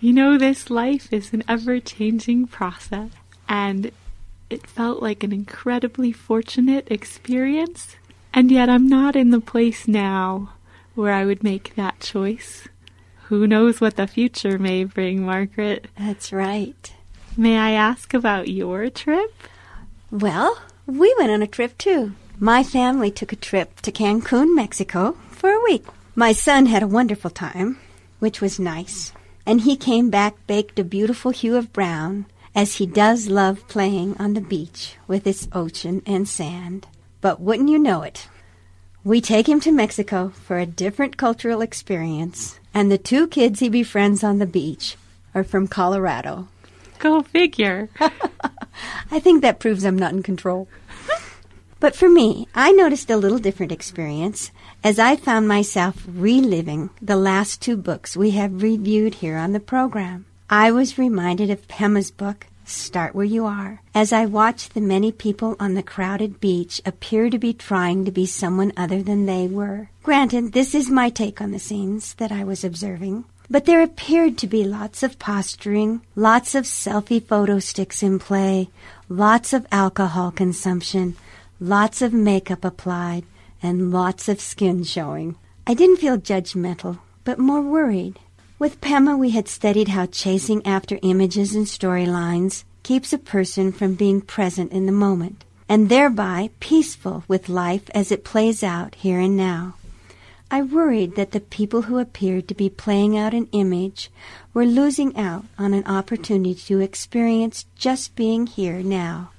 You 0.01 0.12
know, 0.12 0.38
this 0.38 0.69
life 0.69 1.13
is 1.13 1.31
an 1.31 1.43
ever 1.48 1.79
changing 1.79 2.48
process, 2.48 3.12
and 3.48 3.91
it 4.50 4.68
felt 4.68 5.01
like 5.01 5.24
an 5.24 5.32
incredibly 5.32 6.12
fortunate 6.12 6.88
experience. 6.91 7.96
And 8.34 8.51
yet, 8.51 8.70
I'm 8.70 8.88
not 8.88 9.15
in 9.15 9.32
the 9.32 9.41
place 9.41 9.88
now 9.88 10.53
where 10.96 11.13
I 11.13 11.25
would 11.25 11.44
make 11.44 11.75
that 11.75 12.00
choice. 12.00 12.68
Who 13.27 13.48
knows 13.48 13.79
what 13.79 13.96
the 13.96 14.08
future 14.08 14.58
may 14.58 14.84
bring, 14.84 15.24
Margaret? 15.24 15.88
That's 15.98 16.34
right. 16.34 16.94
May 17.38 17.58
I 17.58 17.72
ask 17.72 18.13
about 18.13 18.50
your 18.50 18.89
trip? 18.89 19.34
Well, 20.12 20.60
we 20.86 21.13
went 21.18 21.32
on 21.32 21.41
a 21.41 21.48
trip 21.48 21.77
too. 21.77 22.13
My 22.39 22.63
family 22.63 23.12
took 23.12 23.32
a 23.32 23.36
trip 23.36 23.82
to 23.82 23.91
Cancun, 23.91 24.56
Mexico 24.56 25.15
for 25.29 25.51
a 25.51 25.63
week. 25.63 25.86
My 26.15 26.32
son 26.32 26.65
had 26.65 26.84
a 26.84 26.88
wonderful 26.88 27.29
time, 27.29 27.77
which 28.20 28.41
was 28.41 28.60
nice, 28.60 29.13
and 29.46 29.62
he 29.62 29.77
came 29.77 30.10
back 30.10 30.36
baked 30.48 30.79
a 30.79 30.84
beautiful 30.84 31.32
hue 31.32 31.56
of 31.56 31.72
brown, 31.72 32.25
as 32.56 32.75
he 32.75 32.86
does 32.86 33.29
love 33.29 33.68
playing 33.68 34.15
on 34.20 34.34
the 34.34 34.41
beach 34.41 34.96
with 35.08 35.25
its 35.27 35.48
ocean 35.53 36.01
and 36.06 36.27
sand. 36.27 36.88
But 37.22 37.39
wouldn't 37.39 37.70
you 37.70 37.79
know 37.79 38.01
it? 38.01 38.27
We 39.03 39.22
take 39.22 39.48
him 39.48 39.60
to 39.62 39.72
Mexico 39.72 40.29
for 40.29 40.60
a 40.60 40.65
different 40.65 41.18
cultural 41.18 41.62
experience, 41.62 42.60
and 42.74 42.91
the 42.91 42.98
two 42.98 43.27
kids 43.27 43.60
he 43.60 43.70
befriends 43.70 44.24
on 44.24 44.39
the 44.39 44.46
beach 44.46 44.98
are 45.34 45.44
from 45.44 45.68
Colorado. 45.68 46.48
Go 47.00 47.22
figure. 47.22 47.89
I 49.12 49.20
think 49.20 49.41
that 49.41 49.60
proves 49.60 49.86
I'm 49.86 49.98
not 49.98 50.13
in 50.13 50.24
control. 50.24 50.68
but 51.79 51.96
for 51.96 52.10
me, 52.10 52.48
I 52.53 52.72
noticed 52.72 53.10
a 53.10 53.18
little 53.18 53.39
different 53.39 53.72
experience 53.72 54.51
as 54.84 55.00
I 55.00 55.15
found 55.15 55.48
myself 55.48 56.06
reliving 56.08 56.89
the 57.01 57.15
last 57.15 57.62
two 57.62 57.77
books 57.77 58.15
we 58.15 58.32
have 58.32 58.62
reviewed 58.62 59.15
here 59.15 59.38
on 59.38 59.53
the 59.53 59.60
program. 59.60 60.25
I 60.51 60.72
was 60.72 60.98
reminded 60.98 61.51
of 61.51 61.68
Pema's 61.68 62.10
book, 62.10 62.48
Start 62.65 63.13
Where 63.13 63.24
You 63.24 63.46
Are, 63.46 63.84
as 63.94 64.12
I 64.12 64.25
watched 64.25 64.74
the 64.74 64.82
many 64.82 65.12
people 65.12 65.56
on 65.60 65.75
the 65.75 65.84
crowded 65.84 66.39
beach 66.39 66.82
appear 66.88 67.29
to 67.29 67.38
be 67.38 67.53
trying 67.53 68.03
to 68.06 68.12
be 68.12 68.25
someone 68.25 68.74
other 68.75 69.03
than 69.03 69.27
they 69.27 69.46
were. 69.46 69.91
Granted, 70.01 70.53
this 70.53 70.74
is 70.74 70.89
my 70.89 71.12
take 71.12 71.39
on 71.39 71.51
the 71.51 71.60
scenes 71.60 72.15
that 72.15 72.32
I 72.32 72.44
was 72.44 72.63
observing. 72.63 73.25
But 73.48 73.65
there 73.65 73.84
appeared 73.84 74.39
to 74.39 74.48
be 74.48 74.63
lots 74.63 75.03
of 75.03 75.20
posturing, 75.20 76.01
lots 76.15 76.56
of 76.56 76.65
selfie 76.65 77.24
photo 77.24 77.60
sticks 77.60 78.01
in 78.01 78.18
play, 78.18 78.70
lots 79.08 79.53
of 79.53 79.68
alcohol 79.72 80.32
consumption, 80.32 81.15
lots 81.60 82.01
of 82.01 82.12
makeup 82.12 82.65
applied, 82.65 83.24
and 83.62 83.91
lots 83.91 84.27
of 84.27 84.41
skin 84.41 84.84
showing. 84.84 85.36
I 85.68 85.75
didn't 85.75 85.98
feel 85.98 86.18
judgmental, 86.18 86.98
but 87.24 87.38
more 87.38 87.62
worried. 87.62 88.18
With 88.60 88.82
Pema, 88.82 89.18
we 89.18 89.30
had 89.30 89.48
studied 89.48 89.88
how 89.88 90.08
chasing 90.08 90.66
after 90.66 91.00
images 91.01 91.56
and 91.56 91.66
storylines 91.66 92.66
keeps 92.84 93.13
a 93.13 93.18
person 93.18 93.72
from 93.72 93.96
being 93.96 94.20
present 94.20 94.74
in 94.74 94.86
the 94.86 94.92
moment, 94.92 95.46
and 95.70 95.88
thereby 95.88 96.50
peaceful 96.60 97.24
with 97.30 97.48
life 97.48 97.89
as 97.96 98.12
it 98.12 98.25
plays 98.25 98.62
out 98.62 98.96
here 98.96 99.18
and 99.18 99.38
now. 99.38 99.75
I 100.51 100.62
worried 100.62 101.16
that 101.16 101.32
the 101.32 101.39
people 101.39 101.84
who 101.84 102.00
appeared 102.00 102.50
to 102.50 102.54
be 102.54 102.70
playing 102.70 103.18
out 103.18 103.34
an 103.34 103.48
image 103.54 104.12
were 104.54 104.66
losing 104.66 105.16
out 105.16 105.46
on 105.58 105.74
an 105.74 105.86
opportunity 105.86 106.54
to 106.56 106.82
experience 106.82 107.66
just 107.78 108.13
being 108.18 108.46
here 108.46 108.84
now. 108.84 109.32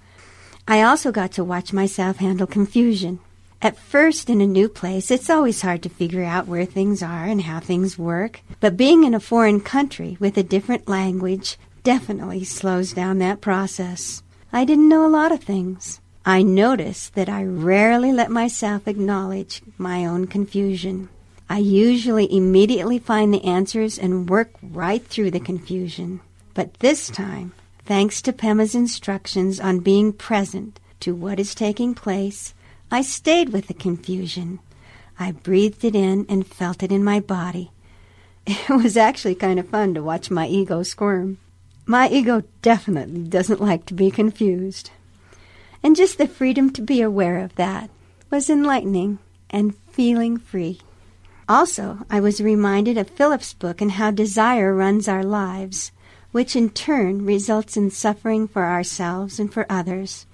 I 0.66 0.80
also 0.80 1.12
got 1.12 1.32
to 1.32 1.44
watch 1.44 1.74
myself 1.74 2.16
handle 2.16 2.46
confusion. 2.46 3.20
At 3.62 3.76
first, 3.76 4.30
in 4.30 4.40
a 4.40 4.46
new 4.46 4.70
place, 4.70 5.10
it's 5.10 5.28
always 5.28 5.60
hard 5.60 5.82
to 5.82 5.90
figure 5.90 6.24
out 6.24 6.48
where 6.48 6.64
things 6.64 7.02
are 7.02 7.26
and 7.26 7.42
how 7.42 7.60
things 7.60 7.98
work. 7.98 8.40
But 8.58 8.78
being 8.78 9.04
in 9.04 9.12
a 9.12 9.20
foreign 9.20 9.60
country 9.60 10.16
with 10.18 10.38
a 10.38 10.42
different 10.42 10.88
language 10.88 11.58
definitely 11.82 12.44
slows 12.44 12.94
down 12.94 13.18
that 13.18 13.42
process. 13.42 14.22
I 14.50 14.64
didn't 14.64 14.88
know 14.88 15.04
a 15.04 15.08
lot 15.08 15.30
of 15.30 15.42
things. 15.42 16.00
I 16.24 16.42
noticed 16.42 17.14
that 17.16 17.28
I 17.28 17.44
rarely 17.44 18.12
let 18.12 18.30
myself 18.30 18.88
acknowledge 18.88 19.60
my 19.76 20.06
own 20.06 20.26
confusion. 20.26 21.10
I 21.50 21.58
usually 21.58 22.34
immediately 22.34 22.98
find 22.98 23.32
the 23.32 23.44
answers 23.44 23.98
and 23.98 24.28
work 24.28 24.52
right 24.62 25.04
through 25.06 25.32
the 25.32 25.40
confusion. 25.40 26.20
But 26.54 26.74
this 26.80 27.08
time, 27.08 27.52
thanks 27.84 28.22
to 28.22 28.32
Pema's 28.32 28.74
instructions 28.74 29.60
on 29.60 29.80
being 29.80 30.14
present 30.14 30.80
to 31.00 31.14
what 31.14 31.38
is 31.38 31.54
taking 31.54 31.94
place, 31.94 32.54
I 32.90 33.02
stayed 33.02 33.50
with 33.50 33.68
the 33.68 33.74
confusion. 33.74 34.60
I 35.18 35.32
breathed 35.32 35.84
it 35.84 35.94
in 35.94 36.26
and 36.28 36.46
felt 36.46 36.82
it 36.82 36.92
in 36.92 37.04
my 37.04 37.20
body. 37.20 37.70
It 38.46 38.70
was 38.70 38.96
actually 38.96 39.34
kind 39.34 39.60
of 39.60 39.68
fun 39.68 39.94
to 39.94 40.02
watch 40.02 40.30
my 40.30 40.46
ego 40.46 40.82
squirm. 40.82 41.38
My 41.86 42.08
ego 42.08 42.42
definitely 42.62 43.22
doesn't 43.24 43.60
like 43.60 43.86
to 43.86 43.94
be 43.94 44.10
confused 44.10 44.90
and 45.82 45.96
just 45.96 46.18
the 46.18 46.28
freedom 46.28 46.70
to 46.70 46.82
be 46.82 47.00
aware 47.00 47.38
of 47.38 47.54
that 47.56 47.90
was 48.30 48.50
enlightening 48.50 49.18
and 49.48 49.76
feeling 49.90 50.36
free. 50.36 50.80
Also, 51.48 51.98
I 52.08 52.20
was 52.20 52.40
reminded 52.40 52.96
of 52.96 53.10
Phillip's 53.10 53.54
book 53.54 53.80
and 53.80 53.92
how 53.92 54.10
desire 54.10 54.74
runs 54.74 55.08
our 55.08 55.24
lives, 55.24 55.90
which 56.30 56.54
in 56.54 56.70
turn 56.70 57.24
results 57.24 57.76
in 57.76 57.90
suffering 57.90 58.46
for 58.46 58.64
ourselves 58.64 59.40
and 59.40 59.52
for 59.52 59.66
others. 59.68 60.26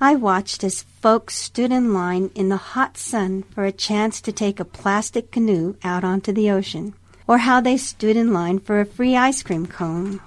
I 0.00 0.16
watched 0.16 0.64
as 0.64 0.82
folks 0.82 1.36
stood 1.36 1.70
in 1.70 1.94
line 1.94 2.30
in 2.34 2.48
the 2.48 2.56
hot 2.56 2.98
sun 2.98 3.44
for 3.44 3.64
a 3.64 3.72
chance 3.72 4.20
to 4.22 4.32
take 4.32 4.58
a 4.58 4.64
plastic 4.64 5.30
canoe 5.30 5.76
out 5.84 6.02
onto 6.02 6.32
the 6.32 6.50
ocean, 6.50 6.94
or 7.28 7.38
how 7.38 7.60
they 7.60 7.76
stood 7.76 8.16
in 8.16 8.32
line 8.32 8.58
for 8.58 8.80
a 8.80 8.86
free 8.86 9.16
ice 9.16 9.42
cream 9.42 9.66
cone. 9.66 10.20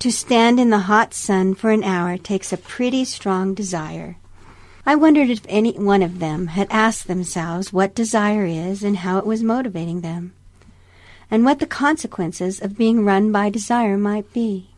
To 0.00 0.10
stand 0.10 0.60
in 0.60 0.70
the 0.70 0.80
hot 0.90 1.14
sun 1.14 1.54
for 1.54 1.70
an 1.70 1.84
hour 1.84 2.18
takes 2.18 2.52
a 2.52 2.58
pretty 2.58 3.04
strong 3.04 3.54
desire. 3.54 4.16
I 4.84 4.94
wondered 4.96 5.30
if 5.30 5.46
any 5.48 5.72
one 5.72 6.02
of 6.02 6.18
them 6.18 6.48
had 6.48 6.68
asked 6.70 7.06
themselves 7.06 7.72
what 7.72 7.94
desire 7.94 8.44
is 8.44 8.82
and 8.82 8.98
how 8.98 9.18
it 9.18 9.26
was 9.26 9.42
motivating 9.42 10.00
them, 10.00 10.34
and 11.30 11.44
what 11.44 11.60
the 11.60 11.66
consequences 11.66 12.60
of 12.60 12.76
being 12.76 13.04
run 13.04 13.32
by 13.32 13.50
desire 13.50 13.96
might 13.96 14.32
be. 14.32 14.70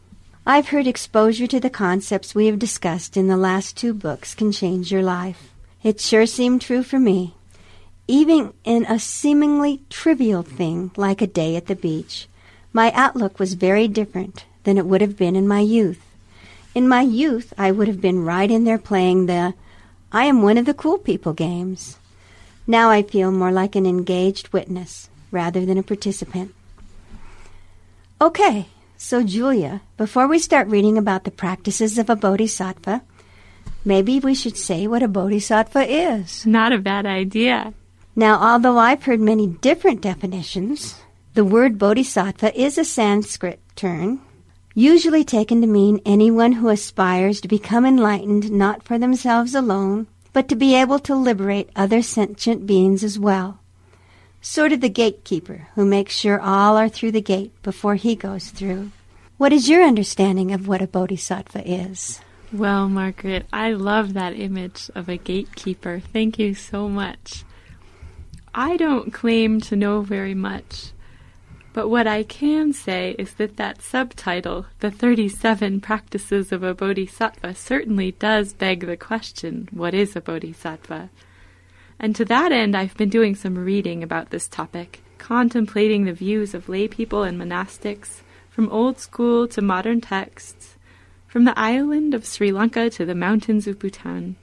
I've 0.50 0.68
heard 0.68 0.86
exposure 0.86 1.46
to 1.46 1.60
the 1.60 1.68
concepts 1.68 2.34
we 2.34 2.46
have 2.46 2.58
discussed 2.58 3.18
in 3.18 3.28
the 3.28 3.36
last 3.36 3.76
two 3.76 3.92
books 3.92 4.34
can 4.34 4.50
change 4.50 4.90
your 4.90 5.02
life. 5.02 5.52
It 5.82 6.00
sure 6.00 6.24
seemed 6.24 6.62
true 6.62 6.82
for 6.82 6.98
me. 6.98 7.34
Even 8.06 8.54
in 8.64 8.86
a 8.86 8.98
seemingly 8.98 9.82
trivial 9.90 10.42
thing 10.42 10.90
like 10.96 11.20
a 11.20 11.26
day 11.26 11.54
at 11.56 11.66
the 11.66 11.76
beach, 11.76 12.28
my 12.72 12.90
outlook 12.92 13.38
was 13.38 13.60
very 13.60 13.88
different 13.88 14.46
than 14.64 14.78
it 14.78 14.86
would 14.86 15.02
have 15.02 15.18
been 15.18 15.36
in 15.36 15.46
my 15.46 15.60
youth. 15.60 16.00
In 16.74 16.88
my 16.88 17.02
youth, 17.02 17.52
I 17.58 17.70
would 17.70 17.86
have 17.86 18.00
been 18.00 18.24
right 18.24 18.50
in 18.50 18.64
there 18.64 18.78
playing 18.78 19.26
the 19.26 19.52
I 20.12 20.24
am 20.24 20.40
one 20.40 20.56
of 20.56 20.64
the 20.64 20.72
cool 20.72 20.96
people 20.96 21.34
games. 21.34 21.98
Now 22.66 22.88
I 22.88 23.02
feel 23.02 23.30
more 23.30 23.52
like 23.52 23.76
an 23.76 23.84
engaged 23.84 24.50
witness 24.54 25.10
rather 25.30 25.66
than 25.66 25.76
a 25.76 25.82
participant. 25.82 26.54
Okay, 28.18 28.68
so 28.98 29.22
Julia, 29.22 29.80
before 29.96 30.26
we 30.26 30.38
start 30.38 30.68
reading 30.68 30.98
about 30.98 31.24
the 31.24 31.30
practices 31.30 31.96
of 31.96 32.10
a 32.10 32.16
bodhisattva, 32.16 33.00
maybe 33.84 34.18
we 34.18 34.34
should 34.34 34.56
say 34.56 34.86
what 34.86 35.02
a 35.02 35.08
bodhisattva 35.08 35.86
is. 35.88 36.44
Not 36.44 36.72
a 36.72 36.78
bad 36.78 37.06
idea. 37.06 37.72
Now, 38.16 38.38
although 38.42 38.76
I've 38.76 39.04
heard 39.04 39.20
many 39.20 39.46
different 39.46 40.00
definitions, 40.00 40.96
the 41.34 41.44
word 41.44 41.78
bodhisattva 41.78 42.60
is 42.60 42.76
a 42.76 42.84
Sanskrit 42.84 43.60
term 43.76 44.20
usually 44.74 45.24
taken 45.24 45.60
to 45.60 45.66
mean 45.66 46.00
anyone 46.04 46.52
who 46.52 46.68
aspires 46.68 47.40
to 47.40 47.48
become 47.48 47.84
enlightened 47.84 48.50
not 48.50 48.82
for 48.82 48.96
themselves 48.96 49.54
alone, 49.54 50.06
but 50.32 50.48
to 50.48 50.54
be 50.54 50.74
able 50.74 51.00
to 51.00 51.16
liberate 51.16 51.68
other 51.74 52.00
sentient 52.02 52.64
beings 52.66 53.02
as 53.02 53.18
well. 53.18 53.58
Sort 54.40 54.72
of 54.72 54.80
the 54.80 54.88
gatekeeper 54.88 55.68
who 55.74 55.84
makes 55.84 56.14
sure 56.14 56.40
all 56.40 56.76
are 56.76 56.88
through 56.88 57.12
the 57.12 57.20
gate 57.20 57.52
before 57.62 57.96
he 57.96 58.14
goes 58.14 58.50
through. 58.50 58.90
What 59.36 59.52
is 59.52 59.68
your 59.68 59.82
understanding 59.82 60.52
of 60.52 60.66
what 60.66 60.82
a 60.82 60.86
bodhisattva 60.86 61.62
is? 61.68 62.20
Well, 62.52 62.88
Margaret, 62.88 63.46
I 63.52 63.72
love 63.72 64.14
that 64.14 64.38
image 64.38 64.90
of 64.94 65.08
a 65.08 65.16
gatekeeper. 65.16 66.00
Thank 66.00 66.38
you 66.38 66.54
so 66.54 66.88
much. 66.88 67.44
I 68.54 68.76
don't 68.76 69.12
claim 69.12 69.60
to 69.62 69.76
know 69.76 70.00
very 70.00 70.34
much 70.34 70.92
but 71.78 71.88
what 71.88 72.08
I 72.08 72.24
can 72.24 72.72
say 72.72 73.14
is 73.20 73.34
that 73.34 73.56
that 73.56 73.82
subtitle, 73.82 74.66
The 74.80 74.90
37 74.90 75.80
Practices 75.80 76.50
of 76.50 76.64
a 76.64 76.74
Bodhisattva, 76.74 77.54
certainly 77.54 78.10
does 78.10 78.52
beg 78.52 78.84
the 78.84 78.96
question 78.96 79.68
what 79.70 79.94
is 79.94 80.16
a 80.16 80.20
bodhisattva? 80.20 81.08
And 82.00 82.14
to 82.16 82.24
that 82.26 82.52
end, 82.52 82.76
I've 82.76 82.96
been 82.96 83.08
doing 83.08 83.34
some 83.34 83.58
reading 83.58 84.02
about 84.02 84.30
this 84.30 84.46
topic, 84.46 85.02
contemplating 85.18 86.04
the 86.04 86.12
views 86.12 86.54
of 86.54 86.68
lay 86.68 86.86
people 86.86 87.22
and 87.24 87.40
monastics, 87.40 88.22
from 88.50 88.68
old 88.70 88.98
school 88.98 89.46
to 89.48 89.62
modern 89.62 90.00
texts, 90.00 90.76
from 91.26 91.44
the 91.44 91.58
island 91.58 92.14
of 92.14 92.26
Sri 92.26 92.50
Lanka 92.50 92.90
to 92.90 93.04
the 93.04 93.14
mountains 93.14 93.66
of 93.66 93.78
Bhutan. 93.78 94.36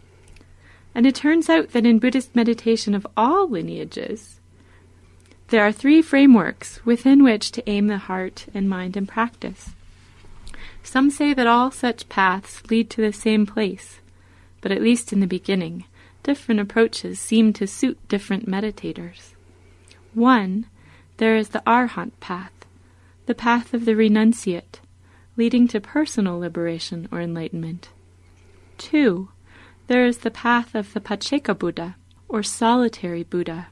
And 0.94 1.06
it 1.06 1.16
turns 1.16 1.50
out 1.50 1.72
that 1.72 1.86
in 1.86 2.00
Buddhist 2.00 2.36
meditation 2.36 2.94
of 2.96 3.08
all 3.18 3.50
lineages, 3.50 4.40
There 5.50 5.66
are 5.66 5.72
three 5.72 6.02
frameworks 6.02 6.84
within 6.86 7.24
which 7.24 7.52
to 7.52 7.70
aim 7.70 7.88
the 7.88 7.98
heart 7.98 8.48
and 8.54 8.70
mind 8.70 8.98
in 8.98 9.06
practice. 9.06 9.72
Some 10.82 11.10
say 11.12 11.34
that 11.34 11.48
all 11.48 11.72
such 11.72 12.10
paths 12.10 12.64
lead 12.70 12.90
to 12.92 13.02
the 13.02 13.14
same 13.14 13.46
place, 13.46 14.00
but 14.62 14.72
at 14.72 14.82
least 14.82 15.12
in 15.14 15.20
the 15.20 15.28
beginning, 15.28 15.86
different 16.26 16.60
approaches 16.60 17.20
seem 17.20 17.54
to 17.54 17.68
suit 17.68 18.00
different 18.08 18.50
meditators. 18.50 19.36
One, 20.16 20.66
there 21.18 21.38
is 21.38 21.50
the 21.50 21.62
Arhat 21.68 22.14
path, 22.20 22.66
the 23.28 23.36
path 23.36 23.76
of 23.76 23.86
the 23.86 23.94
renunciate, 23.94 24.80
leading 25.38 25.68
to 25.68 25.80
personal 25.80 26.40
liberation 26.40 27.08
or 27.12 27.22
enlightenment. 27.22 27.90
Two, 28.80 29.30
there 29.86 30.08
is 30.08 30.18
the 30.20 30.32
path 30.32 30.74
of 30.74 30.94
the 30.94 31.00
Pacceka 31.00 31.54
Buddha, 31.58 31.96
or 32.28 32.42
solitary 32.42 33.22
Buddha. 33.22 33.68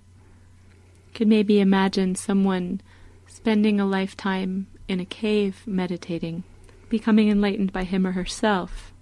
Could 1.16 1.28
maybe 1.28 1.60
imagine 1.60 2.14
someone 2.14 2.82
spending 3.26 3.80
a 3.80 3.86
lifetime 3.86 4.68
in 4.88 5.00
a 5.00 5.06
cave 5.06 5.64
meditating 5.66 6.44
becoming 6.88 7.32
enlightened 7.32 7.74
by 7.74 7.84
him 7.84 8.06
or 8.06 8.12
herself. 8.12 8.94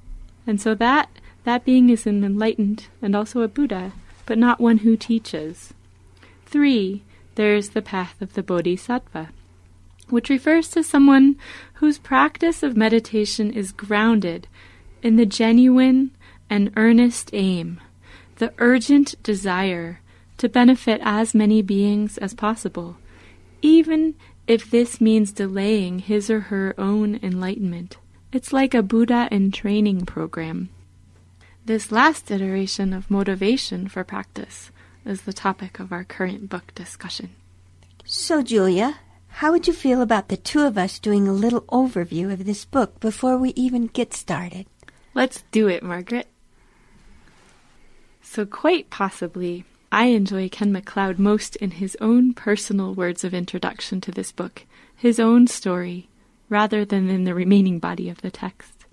And 0.47 0.61
so 0.61 0.73
that 0.75 1.09
that 1.43 1.65
being 1.65 1.89
is 1.89 2.05
an 2.05 2.23
enlightened 2.23 2.87
and 3.01 3.15
also 3.15 3.41
a 3.41 3.47
Buddha, 3.47 3.93
but 4.25 4.37
not 4.37 4.59
one 4.59 4.79
who 4.79 4.95
teaches. 4.95 5.73
Three, 6.45 7.03
there 7.35 7.55
is 7.55 7.69
the 7.69 7.81
path 7.81 8.21
of 8.21 8.33
the 8.33 8.43
Bodhisattva, 8.43 9.29
which 10.09 10.29
refers 10.29 10.69
to 10.69 10.83
someone 10.83 11.37
whose 11.75 11.97
practice 11.97 12.61
of 12.61 12.77
meditation 12.77 13.51
is 13.51 13.71
grounded 13.71 14.47
in 15.01 15.15
the 15.15 15.25
genuine 15.25 16.11
and 16.49 16.71
earnest 16.75 17.31
aim, 17.33 17.79
the 18.37 18.53
urgent 18.57 19.15
desire 19.23 20.01
to 20.37 20.49
benefit 20.49 20.99
as 21.03 21.33
many 21.33 21.61
beings 21.61 22.17
as 22.17 22.33
possible, 22.33 22.97
even 23.61 24.15
if 24.47 24.69
this 24.69 24.99
means 24.99 25.31
delaying 25.31 25.99
his 25.99 26.29
or 26.29 26.41
her 26.41 26.75
own 26.77 27.19
enlightenment. 27.23 27.97
It's 28.33 28.51
like 28.51 28.73
a 28.73 28.83
Buddha 28.83 29.27
in 29.31 29.51
training 29.51 30.05
program. 30.05 30.69
This 31.63 31.91
last 31.91 32.31
iteration 32.31 32.91
of 32.91 33.11
motivation 33.11 33.87
for 33.87 34.03
practice 34.03 34.71
is 35.05 35.21
the 35.21 35.33
topic 35.33 35.79
of 35.79 35.91
our 35.91 36.03
current 36.03 36.49
book 36.49 36.73
discussion. 36.73 37.35
So, 38.03 38.41
Julia, 38.41 38.97
how 39.27 39.51
would 39.51 39.67
you 39.67 39.73
feel 39.73 40.01
about 40.01 40.29
the 40.29 40.37
two 40.37 40.61
of 40.61 40.75
us 40.75 40.97
doing 40.97 41.27
a 41.27 41.33
little 41.33 41.61
overview 41.61 42.33
of 42.33 42.45
this 42.45 42.65
book 42.65 42.99
before 42.99 43.37
we 43.37 43.51
even 43.51 43.87
get 43.87 44.11
started? 44.11 44.65
Let's 45.13 45.43
do 45.51 45.67
it, 45.67 45.83
Margaret. 45.83 46.27
So, 48.23 48.43
quite 48.47 48.89
possibly, 48.89 49.63
I 49.91 50.05
enjoy 50.05 50.49
Ken 50.49 50.73
McLeod 50.73 51.19
most 51.19 51.57
in 51.57 51.71
his 51.71 51.95
own 52.01 52.33
personal 52.33 52.95
words 52.95 53.23
of 53.23 53.35
introduction 53.35 54.01
to 54.01 54.11
this 54.11 54.31
book, 54.31 54.65
his 54.95 55.19
own 55.19 55.45
story, 55.45 56.09
rather 56.49 56.85
than 56.85 57.07
in 57.07 57.23
the 57.25 57.35
remaining 57.35 57.77
body 57.77 58.09
of 58.09 58.21
the 58.21 58.31
text. 58.31 58.85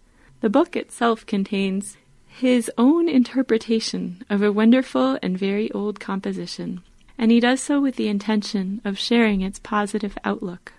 The 0.42 0.50
book 0.50 0.76
itself 0.76 1.24
contains 1.24 1.96
his 2.38 2.70
own 2.78 3.08
interpretation 3.08 4.24
of 4.30 4.42
a 4.42 4.52
wonderful 4.52 5.18
and 5.20 5.36
very 5.36 5.68
old 5.72 5.98
composition, 5.98 6.80
and 7.18 7.32
he 7.32 7.40
does 7.40 7.60
so 7.60 7.80
with 7.80 7.96
the 7.96 8.06
intention 8.06 8.80
of 8.84 8.96
sharing 8.96 9.40
its 9.40 9.58
positive 9.58 10.16
outlook. 10.22 10.72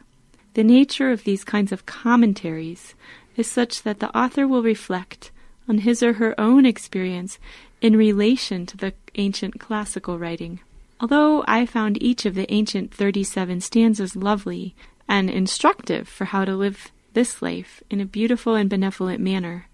The 0.53 0.63
nature 0.63 1.11
of 1.11 1.25
these 1.25 1.43
kinds 1.43 1.73
of 1.73 1.85
commentaries 1.85 2.95
is 3.35 3.51
such 3.51 3.83
that 3.83 3.99
the 3.99 4.17
author 4.17 4.47
will 4.47 4.63
reflect 4.63 5.31
on 5.67 5.79
his 5.79 6.01
or 6.01 6.13
her 6.13 6.33
own 6.39 6.65
experience 6.65 7.39
in 7.81 7.97
relation 7.97 8.65
to 8.65 8.77
the 8.77 8.93
ancient 9.15 9.59
classical 9.59 10.17
writing. 10.17 10.61
Although 11.01 11.43
I 11.45 11.65
found 11.65 12.01
each 12.01 12.25
of 12.25 12.35
the 12.35 12.49
ancient 12.53 12.93
37 12.93 13.59
stanzas 13.59 14.15
lovely 14.15 14.75
and 15.09 15.29
instructive 15.29 16.07
for 16.07 16.23
how 16.25 16.45
to 16.45 16.55
live 16.55 16.89
this 17.13 17.41
life 17.41 17.83
in 17.89 17.99
a 17.99 18.05
beautiful 18.05 18.55
and 18.55 18.69
benevolent 18.69 19.19
manner, 19.19 19.65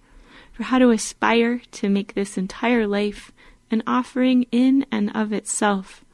for 0.56 0.64
how 0.64 0.80
to 0.80 0.90
aspire 0.92 1.62
to 1.70 1.90
make 1.90 2.14
this 2.14 2.38
entire 2.38 2.88
life 2.88 3.34
an 3.70 3.84
offering 3.86 4.44
in 4.54 4.86
and 4.90 5.12
of 5.14 5.34
itself, 5.34 6.06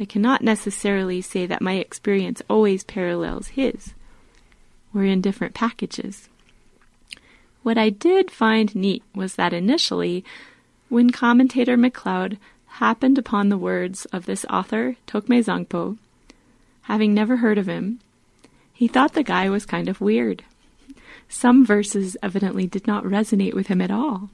I 0.00 0.04
cannot 0.04 0.42
necessarily 0.42 1.20
say 1.20 1.46
that 1.46 1.62
my 1.62 1.74
experience 1.74 2.42
always 2.50 2.82
parallels 2.82 3.48
his. 3.48 3.94
We're 4.92 5.04
in 5.04 5.20
different 5.20 5.54
packages. 5.54 6.28
What 7.62 7.78
I 7.78 7.90
did 7.90 8.32
find 8.32 8.74
neat 8.74 9.04
was 9.14 9.36
that 9.36 9.52
initially 9.52 10.24
when 10.88 11.10
commentator 11.10 11.76
McLeod 11.76 12.38
happened 12.66 13.16
upon 13.16 13.48
the 13.48 13.56
words 13.56 14.06
of 14.06 14.26
this 14.26 14.44
author, 14.50 14.96
Tokme 15.06 15.38
Zangpo, 15.44 15.98
having 16.82 17.14
never 17.14 17.36
heard 17.36 17.58
of 17.58 17.68
him, 17.68 18.00
he 18.72 18.88
thought 18.88 19.12
the 19.12 19.22
guy 19.22 19.48
was 19.48 19.64
kind 19.64 19.88
of 19.88 20.00
weird. 20.00 20.42
Some 21.34 21.66
verses 21.66 22.16
evidently 22.22 22.68
did 22.68 22.86
not 22.86 23.02
resonate 23.02 23.54
with 23.54 23.66
him 23.66 23.80
at 23.80 23.90
all. 23.90 24.30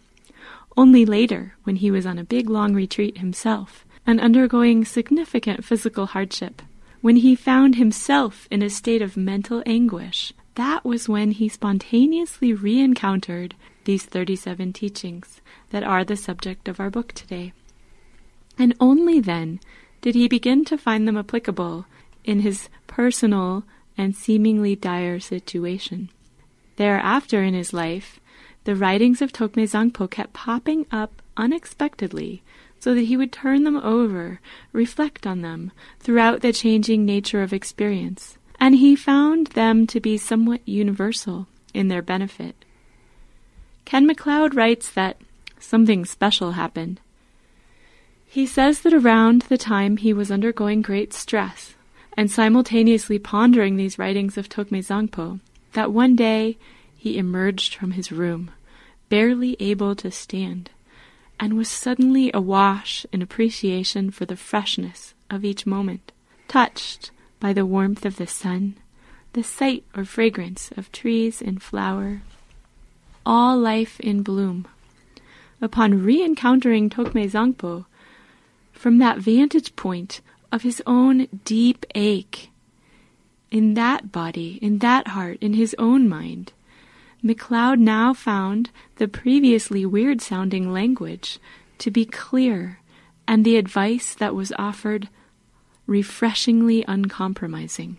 Only 0.76 1.06
later, 1.06 1.54
when 1.64 1.76
he 1.76 1.90
was 1.90 2.04
on 2.04 2.18
a 2.18 2.24
big 2.24 2.50
long 2.50 2.74
retreat 2.74 3.18
himself 3.18 3.86
and 4.06 4.20
undergoing 4.20 4.84
significant 4.84 5.64
physical 5.64 6.04
hardship, 6.04 6.60
when 7.00 7.16
he 7.16 7.34
found 7.34 7.76
himself 7.76 8.46
in 8.50 8.60
a 8.62 8.68
state 8.68 9.00
of 9.00 9.16
mental 9.16 9.62
anguish, 9.64 10.34
that 10.56 10.84
was 10.84 11.08
when 11.08 11.30
he 11.30 11.48
spontaneously 11.48 12.52
re 12.52 12.78
encountered 12.78 13.54
these 13.84 14.04
37 14.04 14.74
teachings 14.74 15.40
that 15.70 15.82
are 15.82 16.04
the 16.04 16.16
subject 16.16 16.68
of 16.68 16.78
our 16.78 16.90
book 16.90 17.12
today. 17.14 17.54
And 18.58 18.76
only 18.78 19.20
then 19.20 19.58
did 20.02 20.14
he 20.14 20.28
begin 20.28 20.66
to 20.66 20.76
find 20.76 21.08
them 21.08 21.16
applicable 21.16 21.86
in 22.24 22.40
his 22.40 22.68
personal 22.86 23.64
and 23.96 24.14
seemingly 24.14 24.76
dire 24.76 25.18
situation. 25.18 26.10
Thereafter 26.80 27.42
in 27.42 27.52
his 27.52 27.74
life, 27.74 28.18
the 28.64 28.74
writings 28.74 29.20
of 29.20 29.34
Tokme 29.34 29.64
Zangpo 29.64 30.10
kept 30.10 30.32
popping 30.32 30.86
up 30.90 31.20
unexpectedly 31.36 32.42
so 32.78 32.94
that 32.94 33.02
he 33.02 33.18
would 33.18 33.32
turn 33.32 33.64
them 33.64 33.76
over, 33.76 34.40
reflect 34.72 35.26
on 35.26 35.42
them 35.42 35.72
throughout 35.98 36.40
the 36.40 36.54
changing 36.54 37.04
nature 37.04 37.42
of 37.42 37.52
experience, 37.52 38.38
and 38.58 38.76
he 38.76 38.96
found 38.96 39.48
them 39.48 39.86
to 39.88 40.00
be 40.00 40.16
somewhat 40.16 40.66
universal 40.66 41.48
in 41.74 41.88
their 41.88 42.00
benefit. 42.00 42.64
Ken 43.84 44.08
McLeod 44.08 44.56
writes 44.56 44.90
that 44.90 45.18
something 45.58 46.06
special 46.06 46.52
happened. 46.52 46.98
He 48.26 48.46
says 48.46 48.80
that 48.80 48.94
around 48.94 49.42
the 49.42 49.58
time 49.58 49.98
he 49.98 50.14
was 50.14 50.30
undergoing 50.30 50.80
great 50.80 51.12
stress 51.12 51.74
and 52.16 52.30
simultaneously 52.30 53.18
pondering 53.18 53.76
these 53.76 53.98
writings 53.98 54.38
of 54.38 54.48
Tokme 54.48 54.78
Zangpo, 54.78 55.40
that 55.72 55.92
one 55.92 56.16
day 56.16 56.58
he 56.96 57.18
emerged 57.18 57.74
from 57.74 57.92
his 57.92 58.12
room, 58.12 58.50
barely 59.08 59.56
able 59.60 59.94
to 59.96 60.10
stand, 60.10 60.70
and 61.38 61.56
was 61.56 61.68
suddenly 61.68 62.30
awash 62.34 63.06
in 63.12 63.22
appreciation 63.22 64.10
for 64.10 64.26
the 64.26 64.36
freshness 64.36 65.14
of 65.30 65.44
each 65.44 65.66
moment, 65.66 66.12
touched 66.48 67.10
by 67.38 67.52
the 67.52 67.64
warmth 67.64 68.04
of 68.04 68.16
the 68.16 68.26
sun, 68.26 68.76
the 69.32 69.42
sight 69.42 69.84
or 69.96 70.04
fragrance 70.04 70.70
of 70.76 70.92
trees 70.92 71.40
in 71.40 71.58
flower, 71.58 72.20
all 73.24 73.56
life 73.56 73.98
in 74.00 74.22
bloom. 74.22 74.66
Upon 75.62 76.02
re-encountering 76.02 76.90
Tokme 76.90 77.30
Zangpo, 77.30 77.86
from 78.72 78.98
that 78.98 79.18
vantage 79.18 79.76
point 79.76 80.20
of 80.50 80.62
his 80.62 80.82
own 80.86 81.28
deep 81.44 81.86
ache, 81.94 82.49
in 83.50 83.74
that 83.74 84.12
body, 84.12 84.58
in 84.62 84.78
that 84.78 85.08
heart, 85.08 85.38
in 85.40 85.54
his 85.54 85.74
own 85.78 86.08
mind, 86.08 86.52
McLeod 87.24 87.78
now 87.78 88.14
found 88.14 88.70
the 88.96 89.08
previously 89.08 89.84
weird 89.84 90.22
sounding 90.22 90.72
language 90.72 91.38
to 91.78 91.90
be 91.90 92.04
clear 92.04 92.78
and 93.28 93.44
the 93.44 93.56
advice 93.56 94.14
that 94.14 94.34
was 94.34 94.52
offered 94.58 95.08
refreshingly 95.86 96.84
uncompromising. 96.88 97.98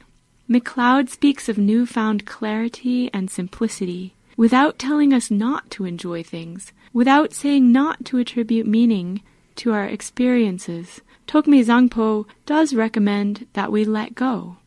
McLeod 0.50 1.10
speaks 1.10 1.48
of 1.48 1.58
newfound 1.58 2.26
clarity 2.26 3.10
and 3.14 3.30
simplicity 3.30 4.16
without 4.36 4.80
telling 4.80 5.14
us 5.14 5.30
not 5.30 5.70
to 5.72 5.86
enjoy 5.86 6.24
things, 6.24 6.72
without 6.94 7.34
saying 7.34 7.72
not 7.72 8.04
to 8.06 8.18
attribute 8.18 8.66
meaning 8.66 9.22
to 9.56 9.72
our 9.72 9.86
experiences. 9.86 11.02
Tokme 11.28 11.64
Zangpo 11.64 12.26
does 12.46 12.74
recommend 12.74 13.48
that 13.54 13.72
we 13.72 13.86
let 13.86 14.16
go. 14.16 14.58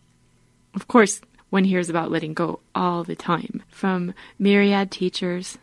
Of 0.74 0.88
course, 0.88 1.20
one 1.50 1.64
hears 1.64 1.88
about 1.88 2.10
letting 2.10 2.34
go 2.34 2.60
all 2.74 3.04
the 3.04 3.14
time 3.14 3.62
from 3.68 4.12
myriad 4.38 4.90
teachers, 4.90 5.58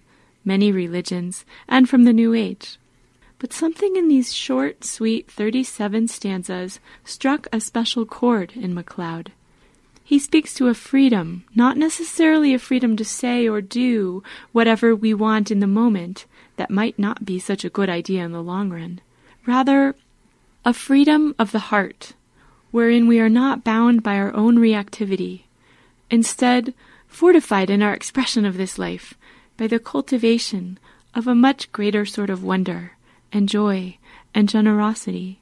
many 0.46 0.72
religions, 0.72 1.46
and 1.68 1.90
from 1.90 2.04
the 2.06 2.14
New 2.14 2.34
Age. 2.34 2.78
But 3.38 3.52
something 3.52 3.96
in 3.96 4.08
these 4.08 4.34
short, 4.34 4.84
sweet 4.86 5.30
37 5.30 6.08
stanzas 6.08 6.80
struck 7.04 7.48
a 7.52 7.60
special 7.60 8.06
chord 8.06 8.54
in 8.56 8.74
McLeod. 8.74 9.30
He 10.04 10.20
speaks 10.20 10.54
to 10.56 10.68
a 10.68 10.74
freedom, 10.74 11.44
not 11.56 11.76
necessarily 11.76 12.54
a 12.54 12.60
freedom 12.60 12.96
to 12.98 13.06
say 13.06 13.48
or 13.48 13.62
do 13.62 14.24
whatever 14.52 14.96
we 14.96 15.14
want 15.14 15.52
in 15.52 15.60
the 15.60 15.68
moment, 15.68 16.26
that 16.58 16.70
might 16.70 17.00
not 17.00 17.26
be 17.26 17.40
such 17.40 17.66
a 17.66 17.70
good 17.70 17.90
idea 17.90 18.24
in 18.24 18.32
the 18.32 18.44
long 18.44 18.70
run. 18.70 19.02
Rather, 19.46 19.96
a 20.64 20.74
freedom 20.74 21.34
of 21.40 21.52
the 21.52 21.72
heart, 21.72 22.14
wherein 22.72 23.08
we 23.08 23.20
are 23.20 23.30
not 23.30 23.64
bound 23.64 24.02
by 24.02 24.16
our 24.16 24.34
own 24.34 24.58
reactivity, 24.58 25.44
instead, 26.10 26.74
fortified 27.08 27.70
in 27.70 27.82
our 27.82 27.94
expression 27.94 28.46
of 28.46 28.58
this 28.58 28.80
life 28.80 29.14
by 29.58 29.68
the 29.68 29.80
cultivation 29.80 30.80
of 31.14 31.28
a 31.28 31.36
much 31.36 31.72
greater 31.72 32.06
sort 32.06 32.30
of 32.30 32.44
wonder 32.44 32.94
and 33.32 33.50
joy 33.50 33.98
and 34.34 34.50
generosity. 34.50 35.40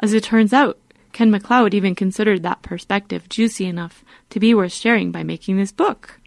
As 0.00 0.12
it 0.12 0.24
turns 0.24 0.52
out, 0.52 0.78
Ken 1.12 1.30
McLeod 1.30 1.74
even 1.74 1.94
considered 1.94 2.42
that 2.42 2.62
perspective 2.62 3.28
juicy 3.28 3.66
enough 3.66 4.04
to 4.30 4.40
be 4.40 4.54
worth 4.54 4.72
sharing 4.72 5.12
by 5.12 5.22
making 5.22 5.56
this 5.56 5.72
book. 5.72 6.18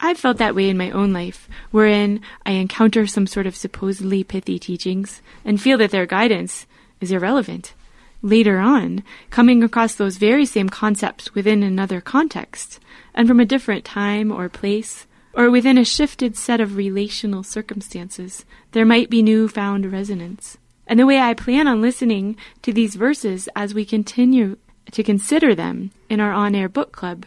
I've 0.00 0.18
felt 0.18 0.38
that 0.38 0.54
way 0.54 0.68
in 0.68 0.76
my 0.76 0.90
own 0.90 1.12
life, 1.12 1.48
wherein 1.70 2.20
I 2.44 2.52
encounter 2.52 3.06
some 3.06 3.26
sort 3.26 3.46
of 3.46 3.56
supposedly 3.56 4.24
pithy 4.24 4.58
teachings 4.58 5.22
and 5.44 5.60
feel 5.60 5.78
that 5.78 5.90
their 5.90 6.06
guidance 6.06 6.66
is 7.00 7.12
irrelevant. 7.12 7.74
Later 8.22 8.58
on, 8.58 9.02
coming 9.30 9.62
across 9.62 9.94
those 9.94 10.16
very 10.16 10.46
same 10.46 10.68
concepts 10.68 11.34
within 11.34 11.62
another 11.62 12.00
context, 12.00 12.80
and 13.14 13.28
from 13.28 13.40
a 13.40 13.44
different 13.44 13.84
time 13.84 14.32
or 14.32 14.48
place, 14.48 15.06
or 15.34 15.50
within 15.50 15.76
a 15.76 15.84
shifted 15.84 16.36
set 16.36 16.60
of 16.60 16.76
relational 16.76 17.42
circumstances, 17.42 18.44
there 18.72 18.86
might 18.86 19.10
be 19.10 19.22
new 19.22 19.48
found 19.48 19.92
resonance. 19.92 20.56
And 20.86 20.98
the 20.98 21.06
way 21.06 21.18
I 21.18 21.34
plan 21.34 21.68
on 21.68 21.82
listening 21.82 22.36
to 22.62 22.72
these 22.72 22.94
verses 22.94 23.48
as 23.54 23.74
we 23.74 23.84
continue 23.84 24.56
to 24.92 25.02
consider 25.02 25.54
them 25.54 25.90
in 26.08 26.20
our 26.20 26.32
on 26.32 26.54
air 26.54 26.68
book 26.68 26.92
club 26.92 27.26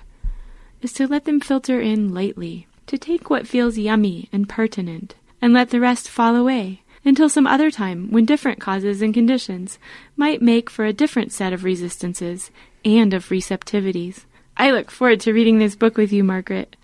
is 0.81 0.93
to 0.93 1.07
let 1.07 1.25
them 1.25 1.39
filter 1.39 1.79
in 1.79 2.13
lightly, 2.13 2.67
to 2.87 2.97
take 2.97 3.29
what 3.29 3.47
feels 3.47 3.77
yummy 3.77 4.29
and 4.31 4.49
pertinent, 4.49 5.15
and 5.41 5.53
let 5.53 5.69
the 5.69 5.79
rest 5.79 6.09
fall 6.09 6.35
away 6.35 6.81
until 7.05 7.29
some 7.29 7.47
other 7.47 7.71
time 7.71 8.11
when 8.11 8.25
different 8.25 8.59
causes 8.59 9.01
and 9.01 9.13
conditions 9.13 9.79
might 10.15 10.41
make 10.41 10.69
for 10.69 10.85
a 10.85 10.93
different 10.93 11.31
set 11.31 11.53
of 11.53 11.63
resistances 11.63 12.51
and 12.83 13.13
of 13.13 13.29
receptivities. 13.29 14.25
I 14.57 14.71
look 14.71 14.91
forward 14.91 15.19
to 15.21 15.33
reading 15.33 15.59
this 15.59 15.75
book 15.75 15.97
with 15.97 16.11
you, 16.11 16.23
Margaret, 16.23 16.75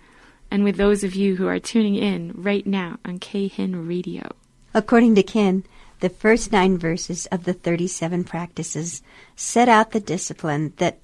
and 0.50 0.64
with 0.64 0.76
those 0.76 1.04
of 1.04 1.14
you 1.14 1.36
who 1.36 1.46
are 1.46 1.58
tuning 1.58 1.96
in 1.96 2.32
right 2.34 2.66
now 2.66 2.98
on 3.04 3.18
kHEN 3.18 3.86
Radio. 3.86 4.34
According 4.72 5.14
to 5.16 5.22
Ken, 5.22 5.64
the 6.00 6.08
first 6.08 6.52
nine 6.52 6.78
verses 6.78 7.26
of 7.26 7.44
the 7.44 7.54
37 7.54 8.24
practices 8.24 9.02
set 9.34 9.68
out 9.68 9.90
the 9.92 10.00
discipline 10.00 10.72
that 10.76 10.98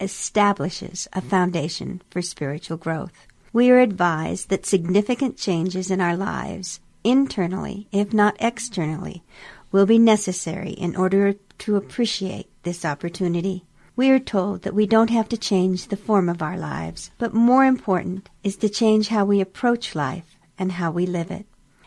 establishes 0.00 1.08
a 1.12 1.20
foundation 1.20 2.02
for 2.10 2.20
spiritual 2.20 2.76
growth. 2.76 3.26
We 3.52 3.70
are 3.70 3.78
advised 3.78 4.48
that 4.50 4.66
significant 4.66 5.36
changes 5.36 5.90
in 5.90 6.00
our 6.00 6.16
lives, 6.16 6.80
internally, 7.04 7.86
if 7.92 8.12
not 8.12 8.36
externally, 8.40 9.22
will 9.70 9.86
be 9.86 9.98
necessary 9.98 10.70
in 10.70 10.96
order 10.96 11.34
to 11.58 11.76
appreciate 11.76 12.48
this 12.62 12.84
opportunity. 12.84 13.64
We 13.96 14.10
are 14.10 14.18
told 14.18 14.62
that 14.62 14.74
we 14.74 14.86
don't 14.86 15.10
have 15.10 15.28
to 15.28 15.36
change 15.36 15.86
the 15.86 15.96
form 15.96 16.28
of 16.28 16.42
our 16.42 16.58
lives, 16.58 17.12
but 17.18 17.32
more 17.32 17.64
important 17.64 18.28
is 18.42 18.56
to 18.56 18.68
change 18.68 19.08
how 19.08 19.24
we 19.24 19.40
approach 19.40 19.94
life 19.94 20.36
and 20.58 20.72
how 20.72 20.90
we 20.90 21.06
live 21.06 21.30
it. 21.30 21.46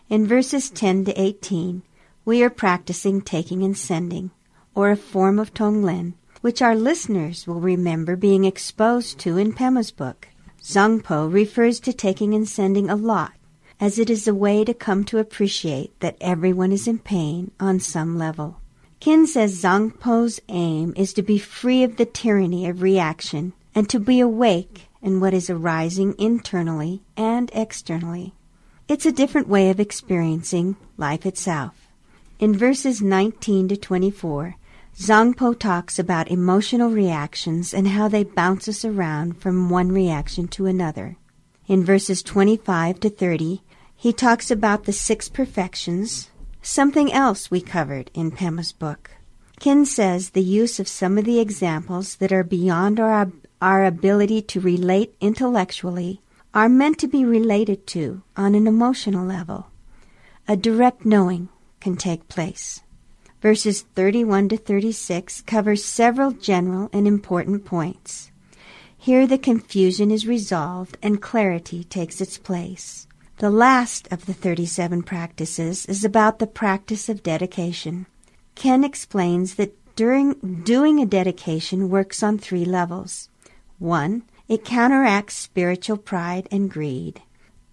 In 0.10 0.26
verses 0.26 0.70
10 0.70 1.06
to 1.06 1.22
18, 1.22 1.82
we 2.24 2.44
are 2.44 2.50
practicing 2.50 3.22
taking 3.22 3.64
and 3.64 3.78
sending, 3.78 4.32
or 4.74 4.90
a 4.90 4.96
form 4.96 5.40
of 5.40 5.54
Tonglen, 5.54 6.14
which 6.42 6.62
our 6.62 6.76
listeners 6.76 7.48
will 7.48 7.60
remember 7.60 8.16
being 8.16 8.46
exposed 8.46 9.20
to 9.20 9.38
in 9.38 9.52
Pema's 9.52 9.92
book. 9.92 10.30
Zangpo 10.62 11.32
refers 11.32 11.80
to 11.82 11.94
taking 11.94 12.34
and 12.34 12.48
sending 12.48 12.90
a 12.90 12.96
lot, 12.96 13.34
as 13.80 14.00
it 14.00 14.10
is 14.10 14.28
a 14.28 14.34
way 14.34 14.64
to 14.64 14.74
come 14.74 15.04
to 15.04 15.20
appreciate 15.20 16.00
that 16.00 16.18
everyone 16.20 16.72
is 16.72 16.88
in 16.88 16.98
pain 16.98 17.52
on 17.60 17.80
some 17.80 18.18
level. 18.18 18.60
Ken 19.00 19.28
says 19.28 19.62
Zangpo's 19.62 20.42
aim 20.50 20.94
is 20.96 21.14
to 21.14 21.22
be 21.22 21.38
free 21.38 21.84
of 21.84 21.98
the 21.98 22.06
tyranny 22.06 22.68
of 22.68 22.82
reaction 22.82 23.54
and 23.76 23.88
to 23.90 24.00
be 24.00 24.20
awake 24.20 24.88
in 25.02 25.20
what 25.20 25.34
is 25.34 25.50
arising 25.50 26.16
internally 26.18 27.04
and 27.16 27.52
externally. 27.54 28.34
It's 28.88 29.06
a 29.06 29.12
different 29.12 29.48
way 29.48 29.70
of 29.70 29.80
experiencing 29.80 30.78
life 30.98 31.26
itself. 31.26 31.88
In 32.40 32.58
verses 32.58 33.02
19 33.02 33.68
to 33.68 33.78
24, 33.78 34.56
Zangpo 34.96 35.58
talks 35.58 36.00
about 36.00 36.32
emotional 36.32 36.90
reactions 36.90 37.74
and 37.74 37.90
how 37.90 38.08
they 38.08 38.24
bounce 38.24 38.68
us 38.68 38.84
around 38.84 39.40
from 39.40 39.70
one 39.70 39.92
reaction 39.92 40.48
to 40.50 40.66
another. 40.66 41.18
In 41.68 41.84
verses 41.84 42.24
25 42.24 43.00
to 43.02 43.10
30, 43.10 43.62
he 44.00 44.14
talks 44.14 44.52
about 44.52 44.84
the 44.84 44.94
six 44.94 45.28
perfections, 45.28 46.30
something 46.62 47.12
else 47.12 47.50
we 47.50 47.60
covered 47.60 48.12
in 48.14 48.30
Pema's 48.30 48.72
book. 48.72 49.10
Ken 49.60 49.86
says 49.86 50.30
the 50.30 50.44
use 50.44 50.80
of 50.80 50.88
some 50.88 51.18
of 51.18 51.26
the 51.26 51.40
examples 51.40 52.18
that 52.18 52.32
are 52.32 52.44
beyond 52.44 53.00
our, 53.00 53.32
our 53.60 53.86
ability 53.86 54.44
to 54.44 54.60
relate 54.60 55.16
intellectually 55.20 56.22
are 56.54 56.70
meant 56.70 57.00
to 57.00 57.08
be 57.08 57.26
related 57.26 57.88
to 57.88 58.22
on 58.36 58.54
an 58.54 58.68
emotional 58.68 59.26
level. 59.26 59.72
A 60.48 60.56
direct 60.56 61.04
knowing 61.04 61.50
can 61.80 61.98
take 61.98 62.28
place. 62.28 62.82
Verses 63.42 63.82
31 63.96 64.50
to 64.50 64.58
36 64.58 65.42
cover 65.42 65.76
several 65.76 66.32
general 66.34 66.92
and 66.94 67.08
important 67.08 67.66
points. 67.66 68.32
Here 68.96 69.26
the 69.26 69.40
confusion 69.40 70.12
is 70.12 70.28
resolved 70.28 71.00
and 71.02 71.20
clarity 71.20 71.84
takes 71.84 72.22
its 72.22 72.38
place. 72.38 73.07
The 73.40 73.52
last 73.52 74.08
of 74.10 74.26
the 74.26 74.34
37 74.34 75.04
practices 75.04 75.86
is 75.86 76.04
about 76.04 76.40
the 76.40 76.48
practice 76.48 77.08
of 77.08 77.22
dedication. 77.22 78.08
Ken 78.56 78.84
explains 78.84 79.56
that 79.56 79.78
during 79.96 80.64
doing 80.64 81.00
a 81.00 81.06
dedication 81.06 81.92
works 81.92 82.24
on 82.24 82.40
three 82.40 82.66
levels. 82.66 83.30
One, 83.78 84.24
it 84.48 84.66
counteracts 84.66 85.36
spiritual 85.36 85.98
pride 85.98 86.48
and 86.50 86.68
greed. 86.68 87.22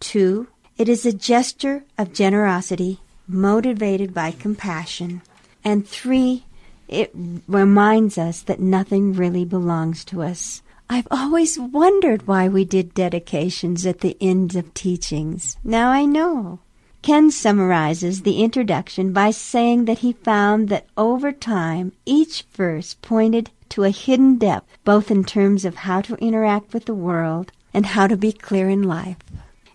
Two, 0.00 0.48
it 0.76 0.86
is 0.86 1.06
a 1.06 1.14
gesture 1.14 1.84
of 1.96 2.12
generosity 2.12 3.00
motivated 3.26 4.12
by 4.12 4.32
compassion. 4.32 5.22
And 5.64 5.88
three, 5.88 6.44
it 6.88 7.10
reminds 7.48 8.18
us 8.18 8.42
that 8.42 8.60
nothing 8.60 9.14
really 9.14 9.46
belongs 9.46 10.04
to 10.06 10.22
us. 10.22 10.60
I've 10.88 11.08
always 11.10 11.58
wondered 11.58 12.26
why 12.26 12.48
we 12.48 12.64
did 12.64 12.94
dedications 12.94 13.86
at 13.86 14.00
the 14.00 14.16
end 14.20 14.54
of 14.54 14.74
teachings. 14.74 15.56
Now 15.64 15.90
I 15.90 16.04
know. 16.04 16.60
Ken 17.02 17.30
summarizes 17.30 18.22
the 18.22 18.42
introduction 18.42 19.12
by 19.12 19.30
saying 19.30 19.84
that 19.86 19.98
he 19.98 20.12
found 20.12 20.68
that 20.68 20.86
over 20.96 21.32
time 21.32 21.92
each 22.06 22.42
verse 22.52 22.94
pointed 22.94 23.50
to 23.70 23.84
a 23.84 23.90
hidden 23.90 24.36
depth, 24.36 24.78
both 24.84 25.10
in 25.10 25.24
terms 25.24 25.64
of 25.64 25.74
how 25.74 26.00
to 26.00 26.14
interact 26.16 26.72
with 26.72 26.86
the 26.86 26.94
world 26.94 27.52
and 27.74 27.86
how 27.86 28.06
to 28.06 28.16
be 28.16 28.32
clear 28.32 28.68
in 28.70 28.82
life. 28.82 29.16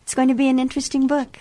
It's 0.02 0.16
going 0.16 0.30
to 0.30 0.34
be 0.34 0.48
an 0.48 0.58
interesting 0.58 1.06
book. 1.06 1.38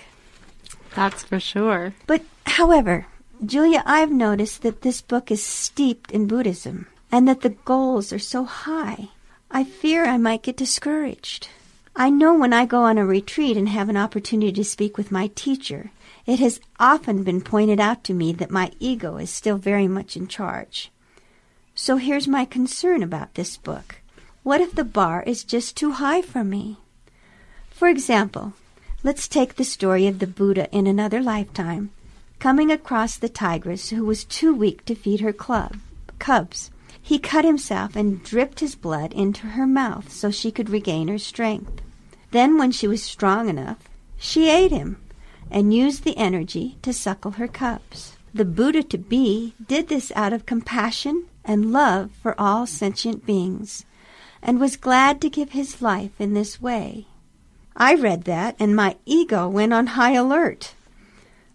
That's 0.94 1.22
for 1.22 1.40
sure. 1.40 1.94
But, 2.06 2.22
however, 2.44 3.06
Julia, 3.44 3.82
I've 3.86 4.10
noticed 4.10 4.62
that 4.62 4.82
this 4.82 5.00
book 5.00 5.30
is 5.30 5.42
steeped 5.42 6.10
in 6.10 6.26
Buddhism 6.26 6.86
and 7.12 7.28
that 7.28 7.42
the 7.42 7.50
goals 7.64 8.12
are 8.12 8.18
so 8.18 8.44
high. 8.44 9.08
I 9.50 9.64
fear 9.64 10.04
I 10.04 10.18
might 10.18 10.42
get 10.42 10.58
discouraged. 10.58 11.48
I 11.96 12.10
know 12.10 12.34
when 12.34 12.52
I 12.52 12.66
go 12.66 12.82
on 12.82 12.98
a 12.98 13.06
retreat 13.06 13.56
and 13.56 13.68
have 13.68 13.88
an 13.88 13.96
opportunity 13.96 14.52
to 14.52 14.64
speak 14.64 14.98
with 14.98 15.10
my 15.10 15.28
teacher, 15.34 15.90
it 16.26 16.38
has 16.38 16.60
often 16.78 17.24
been 17.24 17.40
pointed 17.40 17.80
out 17.80 18.04
to 18.04 18.14
me 18.14 18.32
that 18.34 18.50
my 18.50 18.70
ego 18.78 19.16
is 19.16 19.30
still 19.30 19.56
very 19.56 19.88
much 19.88 20.16
in 20.16 20.28
charge. 20.28 20.92
So 21.74 21.96
here's 21.96 22.28
my 22.28 22.44
concern 22.44 23.02
about 23.02 23.34
this 23.34 23.56
book. 23.56 23.96
What 24.42 24.60
if 24.60 24.74
the 24.74 24.84
bar 24.84 25.22
is 25.22 25.44
just 25.44 25.76
too 25.76 25.92
high 25.92 26.22
for 26.22 26.44
me? 26.44 26.76
For 27.70 27.88
example, 27.88 28.52
let's 29.02 29.26
take 29.26 29.56
the 29.56 29.64
story 29.64 30.06
of 30.06 30.18
the 30.18 30.26
Buddha 30.26 30.70
in 30.70 30.86
another 30.86 31.22
lifetime, 31.22 31.90
coming 32.38 32.70
across 32.70 33.16
the 33.16 33.28
tigress 33.28 33.88
who 33.88 34.04
was 34.04 34.24
too 34.24 34.54
weak 34.54 34.84
to 34.84 34.94
feed 34.94 35.20
her 35.20 35.32
club, 35.32 35.78
cubs. 36.18 36.70
He 37.08 37.18
cut 37.18 37.46
himself 37.46 37.96
and 37.96 38.22
dripped 38.22 38.60
his 38.60 38.74
blood 38.74 39.14
into 39.14 39.46
her 39.46 39.66
mouth 39.66 40.12
so 40.12 40.30
she 40.30 40.50
could 40.50 40.68
regain 40.68 41.08
her 41.08 41.16
strength. 41.16 41.80
Then, 42.32 42.58
when 42.58 42.70
she 42.70 42.86
was 42.86 43.02
strong 43.02 43.48
enough, 43.48 43.78
she 44.18 44.50
ate 44.50 44.72
him 44.72 44.98
and 45.50 45.72
used 45.72 46.04
the 46.04 46.18
energy 46.18 46.76
to 46.82 46.92
suckle 46.92 47.30
her 47.30 47.48
cubs. 47.48 48.18
The 48.34 48.44
Buddha 48.44 48.82
to 48.82 48.98
be 48.98 49.54
did 49.66 49.88
this 49.88 50.12
out 50.14 50.34
of 50.34 50.44
compassion 50.44 51.24
and 51.46 51.72
love 51.72 52.10
for 52.22 52.38
all 52.38 52.66
sentient 52.66 53.24
beings, 53.24 53.86
and 54.42 54.60
was 54.60 54.76
glad 54.76 55.22
to 55.22 55.30
give 55.30 55.52
his 55.52 55.80
life 55.80 56.12
in 56.18 56.34
this 56.34 56.60
way. 56.60 57.06
I 57.74 57.94
read 57.94 58.24
that, 58.24 58.54
and 58.58 58.76
my 58.76 58.96
ego 59.06 59.48
went 59.48 59.72
on 59.72 59.96
high 59.96 60.12
alert. 60.12 60.74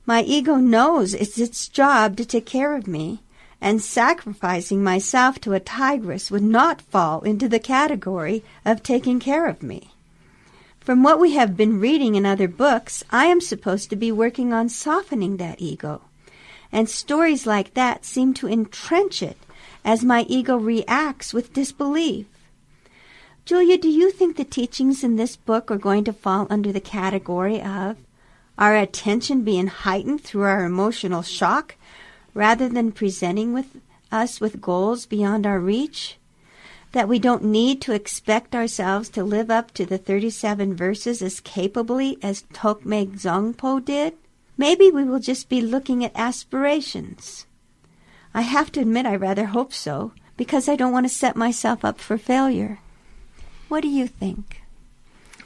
My 0.08 0.24
ego 0.24 0.56
knows 0.56 1.14
it's 1.14 1.38
its 1.38 1.68
job 1.68 2.18
to 2.18 2.26
take 2.26 2.48
care 2.48 2.76
of 2.76 2.88
me, 2.88 3.22
and 3.64 3.82
sacrificing 3.82 4.84
myself 4.84 5.40
to 5.40 5.54
a 5.54 5.60
tigress 5.60 6.30
would 6.30 6.44
not 6.44 6.82
fall 6.82 7.22
into 7.22 7.48
the 7.48 7.60
category 7.60 8.44
of 8.66 8.84
taking 8.84 9.22
care 9.22 9.48
of 9.48 9.64
me. 9.64 9.90
From 10.82 11.02
what 11.02 11.18
we 11.18 11.36
have 11.36 11.56
been 11.56 11.80
reading 11.80 12.16
in 12.16 12.26
other 12.26 12.50
books, 12.50 13.06
I 13.10 13.28
am 13.28 13.40
supposed 13.40 13.90
to 13.90 13.96
be 13.96 14.12
working 14.12 14.52
on 14.52 14.68
softening 14.68 15.38
that 15.38 15.62
ego. 15.62 16.02
And 16.74 16.90
stories 16.90 17.48
like 17.48 17.74
that 17.74 18.04
seem 18.04 18.34
to 18.34 18.50
entrench 18.50 19.24
it 19.24 19.38
as 19.86 20.04
my 20.04 20.26
ego 20.28 20.58
reacts 20.58 21.34
with 21.34 21.54
disbelief. 21.54 22.28
Julia, 23.46 23.78
do 23.78 23.88
you 23.88 24.12
think 24.12 24.36
the 24.36 24.44
teachings 24.44 25.06
in 25.06 25.16
this 25.16 25.38
book 25.38 25.72
are 25.72 25.78
going 25.78 26.04
to 26.04 26.12
fall 26.12 26.48
under 26.50 26.74
the 26.74 26.82
category 26.82 27.62
of 27.62 27.96
our 28.58 28.76
attention 28.76 29.44
being 29.44 29.68
heightened 29.68 30.22
through 30.22 30.44
our 30.44 30.66
emotional 30.66 31.22
shock 31.22 31.76
rather 32.34 32.68
than 32.70 32.92
presenting 32.92 33.54
with 33.54 33.78
us 34.12 34.40
with 34.40 34.62
goals 34.62 35.06
beyond 35.06 35.46
our 35.46 35.60
reach? 35.60 36.18
That 36.92 37.08
we 37.08 37.20
don't 37.20 37.44
need 37.44 37.82
to 37.82 37.94
expect 37.94 38.54
ourselves 38.54 39.10
to 39.10 39.24
live 39.24 39.50
up 39.50 39.72
to 39.74 39.86
the 39.86 39.98
37 39.98 40.76
verses 40.76 41.22
as 41.22 41.40
capably 41.40 42.18
as 42.22 42.44
Tokme 42.54 43.18
Zongpo 43.20 43.84
did? 43.84 44.14
Maybe 44.58 44.92
we 44.92 45.04
will 45.04 45.20
just 45.20 45.50
be 45.50 45.62
looking 45.62 46.06
at 46.06 46.12
aspirations. 46.16 47.46
I 48.34 48.42
have 48.42 48.72
to 48.74 48.82
admit 48.82 49.06
I 49.06 49.16
rather 49.16 49.46
hope 49.48 49.74
so, 49.74 50.12
because 50.38 50.70
I 50.70 50.76
don't 50.76 50.92
want 50.92 51.06
to 51.08 51.14
set 51.14 51.36
myself 51.36 51.84
up 51.84 52.00
for 52.00 52.18
failure. 52.18 52.80
What 53.70 53.82
do 53.82 53.88
you 53.88 54.08
think? 54.08 54.62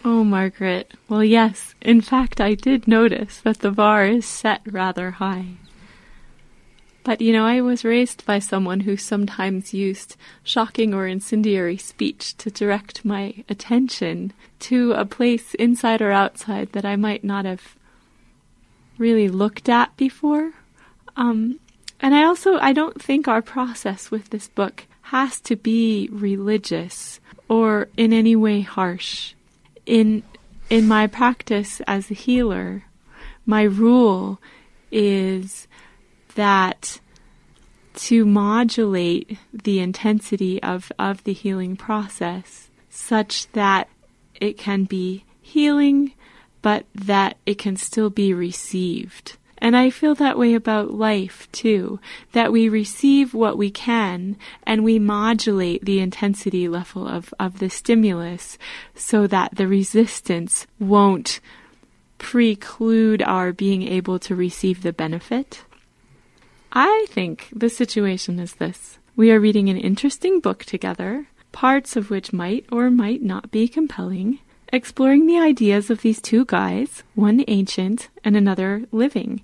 Oh, 0.04 0.24
Margaret. 0.24 0.94
Well, 1.10 1.24
yes. 1.24 1.76
In 1.82 2.02
fact, 2.02 2.40
I 2.40 2.54
did 2.54 2.88
notice 2.88 3.40
that 3.42 3.60
the 3.60 3.72
bar 3.72 4.06
is 4.06 4.26
set 4.26 4.62
rather 4.66 5.12
high. 5.12 5.58
But 7.08 7.22
you 7.22 7.32
know, 7.32 7.46
I 7.46 7.62
was 7.62 7.86
raised 7.86 8.26
by 8.26 8.40
someone 8.40 8.82
who 8.82 8.98
sometimes 8.98 9.74
used 9.74 10.18
shocking 10.44 10.94
or 10.94 11.08
incendiary 11.08 11.78
speech 11.78 12.36
to 12.36 12.52
direct 12.52 13.06
my 13.06 13.46
attention 13.48 14.34
to 14.68 14.92
a 14.92 15.06
place 15.06 15.54
inside 15.54 16.02
or 16.02 16.12
outside 16.12 16.74
that 16.74 16.84
I 16.84 16.98
might 16.98 17.24
not 17.24 17.46
have 17.46 17.78
really 18.98 19.30
looked 19.30 19.70
at 19.70 19.96
before. 19.96 20.52
Um, 21.16 21.62
and 22.02 22.14
I 22.14 22.26
also, 22.26 22.58
I 22.58 22.74
don't 22.74 23.02
think 23.02 23.26
our 23.26 23.42
process 23.42 24.12
with 24.12 24.32
this 24.32 24.50
book 24.50 24.84
has 25.04 25.40
to 25.48 25.56
be 25.56 26.10
religious 26.12 27.22
or 27.48 27.88
in 27.96 28.12
any 28.12 28.36
way 28.36 28.60
harsh. 28.60 29.34
In 29.86 30.24
in 30.70 30.90
my 30.90 31.08
practice 31.08 31.80
as 31.88 32.12
a 32.12 32.16
healer, 32.26 32.84
my 33.46 33.64
rule 33.64 34.42
is 34.92 35.68
that 36.38 37.00
to 37.96 38.26
modulate 38.26 39.38
the 39.52 39.80
intensity 39.80 40.62
of, 40.62 40.92
of 41.00 41.24
the 41.24 41.34
healing 41.34 41.76
process 41.76 42.70
such 42.90 43.52
that 43.52 43.90
it 44.40 44.58
can 44.58 44.84
be 44.84 45.26
healing, 45.42 46.14
but 46.62 46.86
that 46.94 47.38
it 47.46 47.58
can 47.58 47.76
still 47.76 48.10
be 48.12 48.34
received. 48.34 49.38
And 49.58 49.76
I 49.76 49.90
feel 49.90 50.14
that 50.16 50.38
way 50.38 50.54
about 50.54 50.94
life 50.94 51.48
too, 51.52 52.00
that 52.34 52.52
we 52.52 52.70
receive 52.70 53.34
what 53.34 53.58
we 53.58 53.72
can 53.72 54.38
and 54.64 54.84
we 54.84 55.00
modulate 55.00 55.84
the 55.84 56.00
intensity 56.00 56.68
level 56.68 57.08
of, 57.08 57.34
of 57.40 57.58
the 57.58 57.70
stimulus 57.70 58.60
so 58.94 59.26
that 59.26 59.56
the 59.56 59.68
resistance 59.68 60.68
won't 60.80 61.40
preclude 62.20 63.24
our 63.24 63.52
being 63.52 63.82
able 63.84 64.20
to 64.20 64.36
receive 64.36 64.84
the 64.84 64.94
benefit. 64.94 65.64
I 66.72 67.06
think 67.10 67.48
the 67.56 67.70
situation 67.70 68.40
is 68.40 68.56
this. 68.56 68.98
We 69.16 69.32
are 69.32 69.40
reading 69.40 69.70
an 69.70 69.78
interesting 69.78 70.40
book 70.40 70.66
together, 70.66 71.28
parts 71.52 71.96
of 71.96 72.10
which 72.10 72.34
might 72.34 72.66
or 72.72 72.92
might 72.92 73.24
not 73.24 73.52
be 73.52 73.68
compelling, 73.68 74.40
exploring 74.72 75.26
the 75.26 75.40
ideas 75.40 75.90
of 75.90 76.02
these 76.02 76.22
two 76.22 76.46
guys, 76.46 77.04
one 77.16 77.44
ancient 77.48 78.10
and 78.24 78.36
another 78.36 78.84
living. 78.92 79.42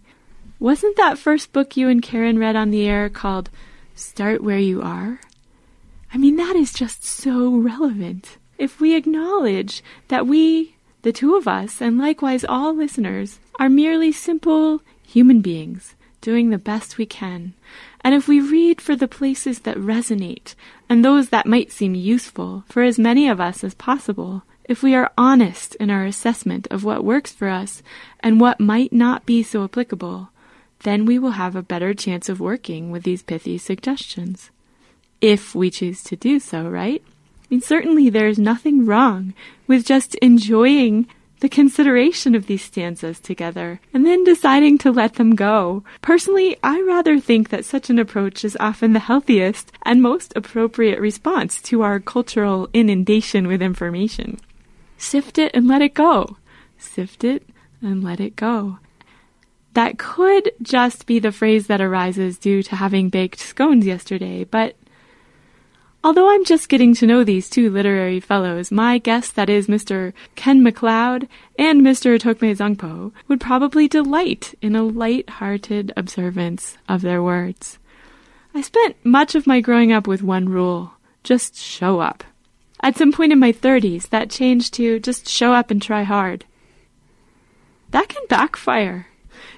Wasn't 0.59 0.97
that 0.97 1.17
first 1.17 1.53
book 1.53 1.77
you 1.77 1.87
and 1.87 2.01
Karen 2.01 2.37
read 2.37 2.55
on 2.55 2.71
the 2.71 2.87
air 2.87 3.09
called 3.09 3.49
Start 3.95 4.43
Where 4.43 4.59
You 4.59 4.81
Are? 4.81 5.21
I 6.13 6.17
mean, 6.17 6.35
that 6.35 6.55
is 6.55 6.73
just 6.73 7.03
so 7.03 7.55
relevant. 7.55 8.37
If 8.57 8.79
we 8.79 8.95
acknowledge 8.95 9.81
that 10.09 10.27
we, 10.27 10.75
the 11.01 11.13
two 11.13 11.35
of 11.35 11.47
us, 11.47 11.81
and 11.81 11.97
likewise 11.97 12.43
all 12.43 12.75
listeners, 12.75 13.39
are 13.59 13.69
merely 13.69 14.11
simple 14.11 14.81
human 15.03 15.41
beings 15.41 15.95
doing 16.23 16.49
the 16.49 16.57
best 16.57 16.97
we 16.97 17.05
can, 17.05 17.53
and 18.01 18.15
if 18.15 18.27
we 18.27 18.39
read 18.39 18.81
for 18.81 18.95
the 18.95 19.07
places 19.07 19.59
that 19.59 19.77
resonate 19.77 20.55
and 20.89 21.03
those 21.03 21.29
that 21.29 21.45
might 21.45 21.71
seem 21.71 21.93
useful 21.93 22.63
for 22.67 22.81
as 22.81 22.97
many 22.97 23.27
of 23.27 23.39
us 23.39 23.63
as 23.63 23.75
possible, 23.75 24.41
if 24.63 24.81
we 24.81 24.95
are 24.95 25.11
honest 25.17 25.75
in 25.75 25.89
our 25.89 26.05
assessment 26.05 26.67
of 26.71 26.83
what 26.83 27.03
works 27.03 27.31
for 27.31 27.49
us 27.49 27.83
and 28.21 28.39
what 28.39 28.59
might 28.59 28.91
not 28.91 29.25
be 29.25 29.43
so 29.43 29.63
applicable, 29.63 30.29
then 30.83 31.05
we 31.05 31.19
will 31.19 31.31
have 31.31 31.55
a 31.55 31.61
better 31.61 31.93
chance 31.93 32.29
of 32.29 32.39
working 32.39 32.89
with 32.89 33.03
these 33.03 33.21
pithy 33.21 33.57
suggestions. 33.57 34.49
If 35.21 35.53
we 35.53 35.69
choose 35.69 36.03
to 36.03 36.15
do 36.15 36.39
so, 36.39 36.67
right? 36.67 37.03
I 37.05 37.45
mean, 37.49 37.61
certainly 37.61 38.09
there 38.09 38.27
is 38.27 38.39
nothing 38.39 38.85
wrong 38.85 39.33
with 39.67 39.85
just 39.85 40.15
enjoying 40.15 41.07
the 41.43 41.49
consideration 41.49 42.35
of 42.35 42.47
these 42.47 42.61
stanzas 42.61 43.19
together 43.19 43.81
and 43.93 44.05
then 44.05 44.23
deciding 44.23 44.77
to 44.77 44.89
let 44.89 45.15
them 45.15 45.35
go. 45.35 45.83
Personally, 46.01 46.55
I 46.63 46.81
rather 46.87 47.19
think 47.19 47.49
that 47.49 47.65
such 47.65 47.89
an 47.89 47.99
approach 47.99 48.45
is 48.45 48.55
often 48.61 48.93
the 48.93 49.01
healthiest 49.01 49.69
and 49.81 50.01
most 50.01 50.31
appropriate 50.37 51.01
response 51.01 51.61
to 51.63 51.81
our 51.81 51.99
cultural 51.99 52.69
inundation 52.71 53.45
with 53.45 53.61
information. 53.61 54.39
Sift 54.97 55.37
it 55.37 55.51
and 55.53 55.67
let 55.67 55.81
it 55.81 55.93
go. 55.93 56.37
Sift 56.77 57.25
it 57.25 57.43
and 57.81 58.01
let 58.01 58.21
it 58.21 58.37
go. 58.37 58.79
That 59.73 59.97
could 59.99 60.49
just 60.61 61.05
be 61.05 61.19
the 61.19 61.33
phrase 61.33 61.67
that 61.67 61.81
arises 61.81 62.37
due 62.37 62.63
to 62.63 62.77
having 62.77 63.09
baked 63.09 63.39
scones 63.39 63.85
yesterday, 63.85 64.45
but 64.45 64.77
Although 66.05 66.29
I'm 66.29 66.43
just 66.43 66.67
getting 66.67 66.93
to 66.95 67.07
know 67.07 67.23
these 67.23 67.49
two 67.49 67.69
literary 67.69 68.19
fellows, 68.19 68.71
my 68.71 68.97
guess 68.97 69.31
that 69.31 69.49
is 69.49 69.67
Mr. 69.67 70.11
Ken 70.35 70.61
McLeod 70.61 71.29
and 71.57 71.81
Mr. 71.81 72.19
Tokme 72.19 72.53
Zangpo 72.57 73.13
would 73.29 73.39
probably 73.39 73.87
delight 73.87 74.53
in 74.61 74.75
a 74.75 74.83
light-hearted 74.83 75.93
observance 75.95 76.77
of 76.89 77.03
their 77.03 77.23
words. 77.23 77.79
I 78.53 78.61
spent 78.61 78.97
much 79.05 79.33
of 79.33 79.47
my 79.47 79.61
growing 79.61 79.93
up 79.93 80.05
with 80.05 80.21
one 80.21 80.49
rule. 80.49 80.91
Just 81.23 81.55
show 81.55 82.01
up. 82.01 82.25
At 82.81 82.97
some 82.97 83.13
point 83.13 83.31
in 83.31 83.39
my 83.39 83.53
30s, 83.53 84.09
that 84.09 84.29
changed 84.29 84.73
to 84.73 84.99
just 84.99 85.29
show 85.29 85.53
up 85.53 85.71
and 85.71 85.81
try 85.81 86.03
hard. 86.03 86.43
That 87.91 88.09
can 88.09 88.23
backfire. 88.27 89.07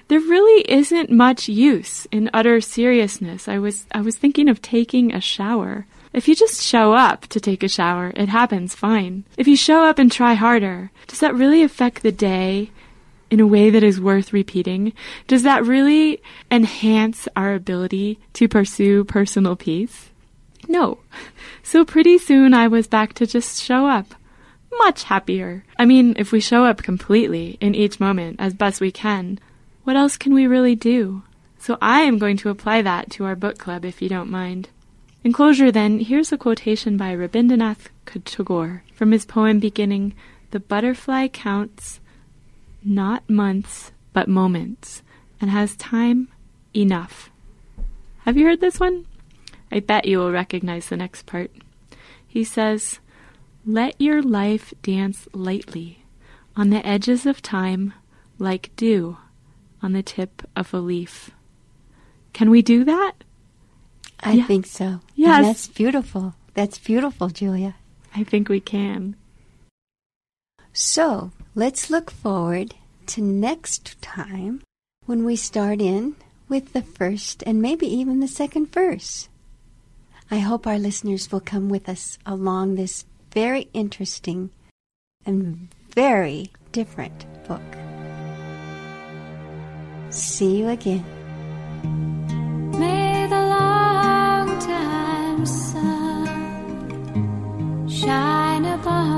There 0.06 0.20
really 0.20 0.62
isn't 0.70 1.10
much 1.10 1.48
use 1.48 2.06
in 2.12 2.30
utter 2.32 2.60
seriousness. 2.60 3.48
I 3.48 3.58
was 3.58 3.86
I 3.90 4.00
was 4.00 4.16
thinking 4.16 4.48
of 4.48 4.62
taking 4.62 5.12
a 5.12 5.20
shower. 5.20 5.86
If 6.16 6.28
you 6.28 6.34
just 6.34 6.62
show 6.62 6.94
up 6.94 7.26
to 7.26 7.40
take 7.40 7.62
a 7.62 7.68
shower, 7.68 8.10
it 8.16 8.30
happens 8.30 8.74
fine. 8.74 9.24
If 9.36 9.46
you 9.46 9.54
show 9.54 9.84
up 9.84 9.98
and 9.98 10.10
try 10.10 10.32
harder, 10.32 10.90
does 11.08 11.20
that 11.20 11.34
really 11.34 11.62
affect 11.62 12.02
the 12.02 12.10
day 12.10 12.70
in 13.30 13.38
a 13.38 13.46
way 13.46 13.68
that 13.68 13.82
is 13.82 14.00
worth 14.00 14.32
repeating? 14.32 14.94
Does 15.26 15.42
that 15.42 15.66
really 15.66 16.22
enhance 16.50 17.28
our 17.36 17.52
ability 17.52 18.18
to 18.32 18.48
pursue 18.48 19.04
personal 19.04 19.56
peace? 19.56 20.08
No. 20.66 21.00
So 21.62 21.84
pretty 21.84 22.16
soon 22.16 22.54
I 22.54 22.66
was 22.66 22.86
back 22.86 23.12
to 23.14 23.26
just 23.26 23.62
show 23.62 23.86
up. 23.86 24.14
Much 24.78 25.02
happier. 25.02 25.64
I 25.78 25.84
mean, 25.84 26.14
if 26.16 26.32
we 26.32 26.40
show 26.40 26.64
up 26.64 26.82
completely 26.82 27.58
in 27.60 27.74
each 27.74 28.00
moment 28.00 28.36
as 28.38 28.54
best 28.54 28.80
we 28.80 28.90
can, 28.90 29.38
what 29.84 29.96
else 29.96 30.16
can 30.16 30.32
we 30.32 30.46
really 30.46 30.76
do? 30.76 31.24
So 31.58 31.76
I 31.82 32.02
am 32.02 32.16
going 32.16 32.38
to 32.38 32.48
apply 32.48 32.80
that 32.80 33.10
to 33.10 33.26
our 33.26 33.36
book 33.36 33.58
club 33.58 33.84
if 33.84 34.00
you 34.00 34.08
don't 34.08 34.30
mind. 34.30 34.70
In 35.26 35.32
closure, 35.32 35.72
then, 35.72 35.98
here's 35.98 36.30
a 36.30 36.38
quotation 36.38 36.96
by 36.96 37.12
Rabindranath 37.12 37.88
Tagore 38.24 38.84
from 38.94 39.10
his 39.10 39.24
poem 39.24 39.58
beginning, 39.58 40.14
The 40.52 40.60
butterfly 40.60 41.26
counts 41.26 41.98
not 42.84 43.28
months, 43.28 43.90
but 44.12 44.28
moments, 44.28 45.02
and 45.40 45.50
has 45.50 45.74
time 45.74 46.28
enough. 46.76 47.28
Have 48.18 48.36
you 48.36 48.46
heard 48.46 48.60
this 48.60 48.78
one? 48.78 49.04
I 49.72 49.80
bet 49.80 50.04
you 50.04 50.18
will 50.18 50.30
recognize 50.30 50.86
the 50.86 50.96
next 50.96 51.26
part. 51.26 51.50
He 52.24 52.44
says, 52.44 53.00
Let 53.66 54.00
your 54.00 54.22
life 54.22 54.72
dance 54.80 55.26
lightly 55.32 56.04
on 56.54 56.70
the 56.70 56.86
edges 56.86 57.26
of 57.26 57.42
time 57.42 57.94
like 58.38 58.70
dew 58.76 59.16
on 59.82 59.92
the 59.92 60.04
tip 60.04 60.48
of 60.54 60.72
a 60.72 60.78
leaf. 60.78 61.32
Can 62.32 62.48
we 62.48 62.62
do 62.62 62.84
that? 62.84 63.24
I 64.20 64.32
yeah. 64.32 64.46
think 64.46 64.66
so. 64.66 65.00
Yes. 65.14 65.36
And 65.36 65.46
that's 65.46 65.68
beautiful. 65.68 66.34
That's 66.54 66.78
beautiful, 66.78 67.28
Julia. 67.28 67.74
I 68.14 68.24
think 68.24 68.48
we 68.48 68.60
can. 68.60 69.16
So 70.72 71.32
let's 71.54 71.90
look 71.90 72.10
forward 72.10 72.74
to 73.06 73.22
next 73.22 74.00
time 74.02 74.62
when 75.06 75.24
we 75.24 75.36
start 75.36 75.80
in 75.80 76.16
with 76.48 76.72
the 76.72 76.82
first 76.82 77.42
and 77.46 77.60
maybe 77.60 77.86
even 77.86 78.20
the 78.20 78.28
second 78.28 78.72
verse. 78.72 79.28
I 80.30 80.38
hope 80.38 80.66
our 80.66 80.78
listeners 80.78 81.30
will 81.30 81.40
come 81.40 81.68
with 81.68 81.88
us 81.88 82.18
along 82.26 82.74
this 82.74 83.04
very 83.32 83.68
interesting 83.72 84.50
and 85.24 85.68
very 85.94 86.50
different 86.72 87.26
book. 87.46 87.62
See 90.10 90.58
you 90.58 90.68
again. 90.68 91.04
Shine 98.86 99.15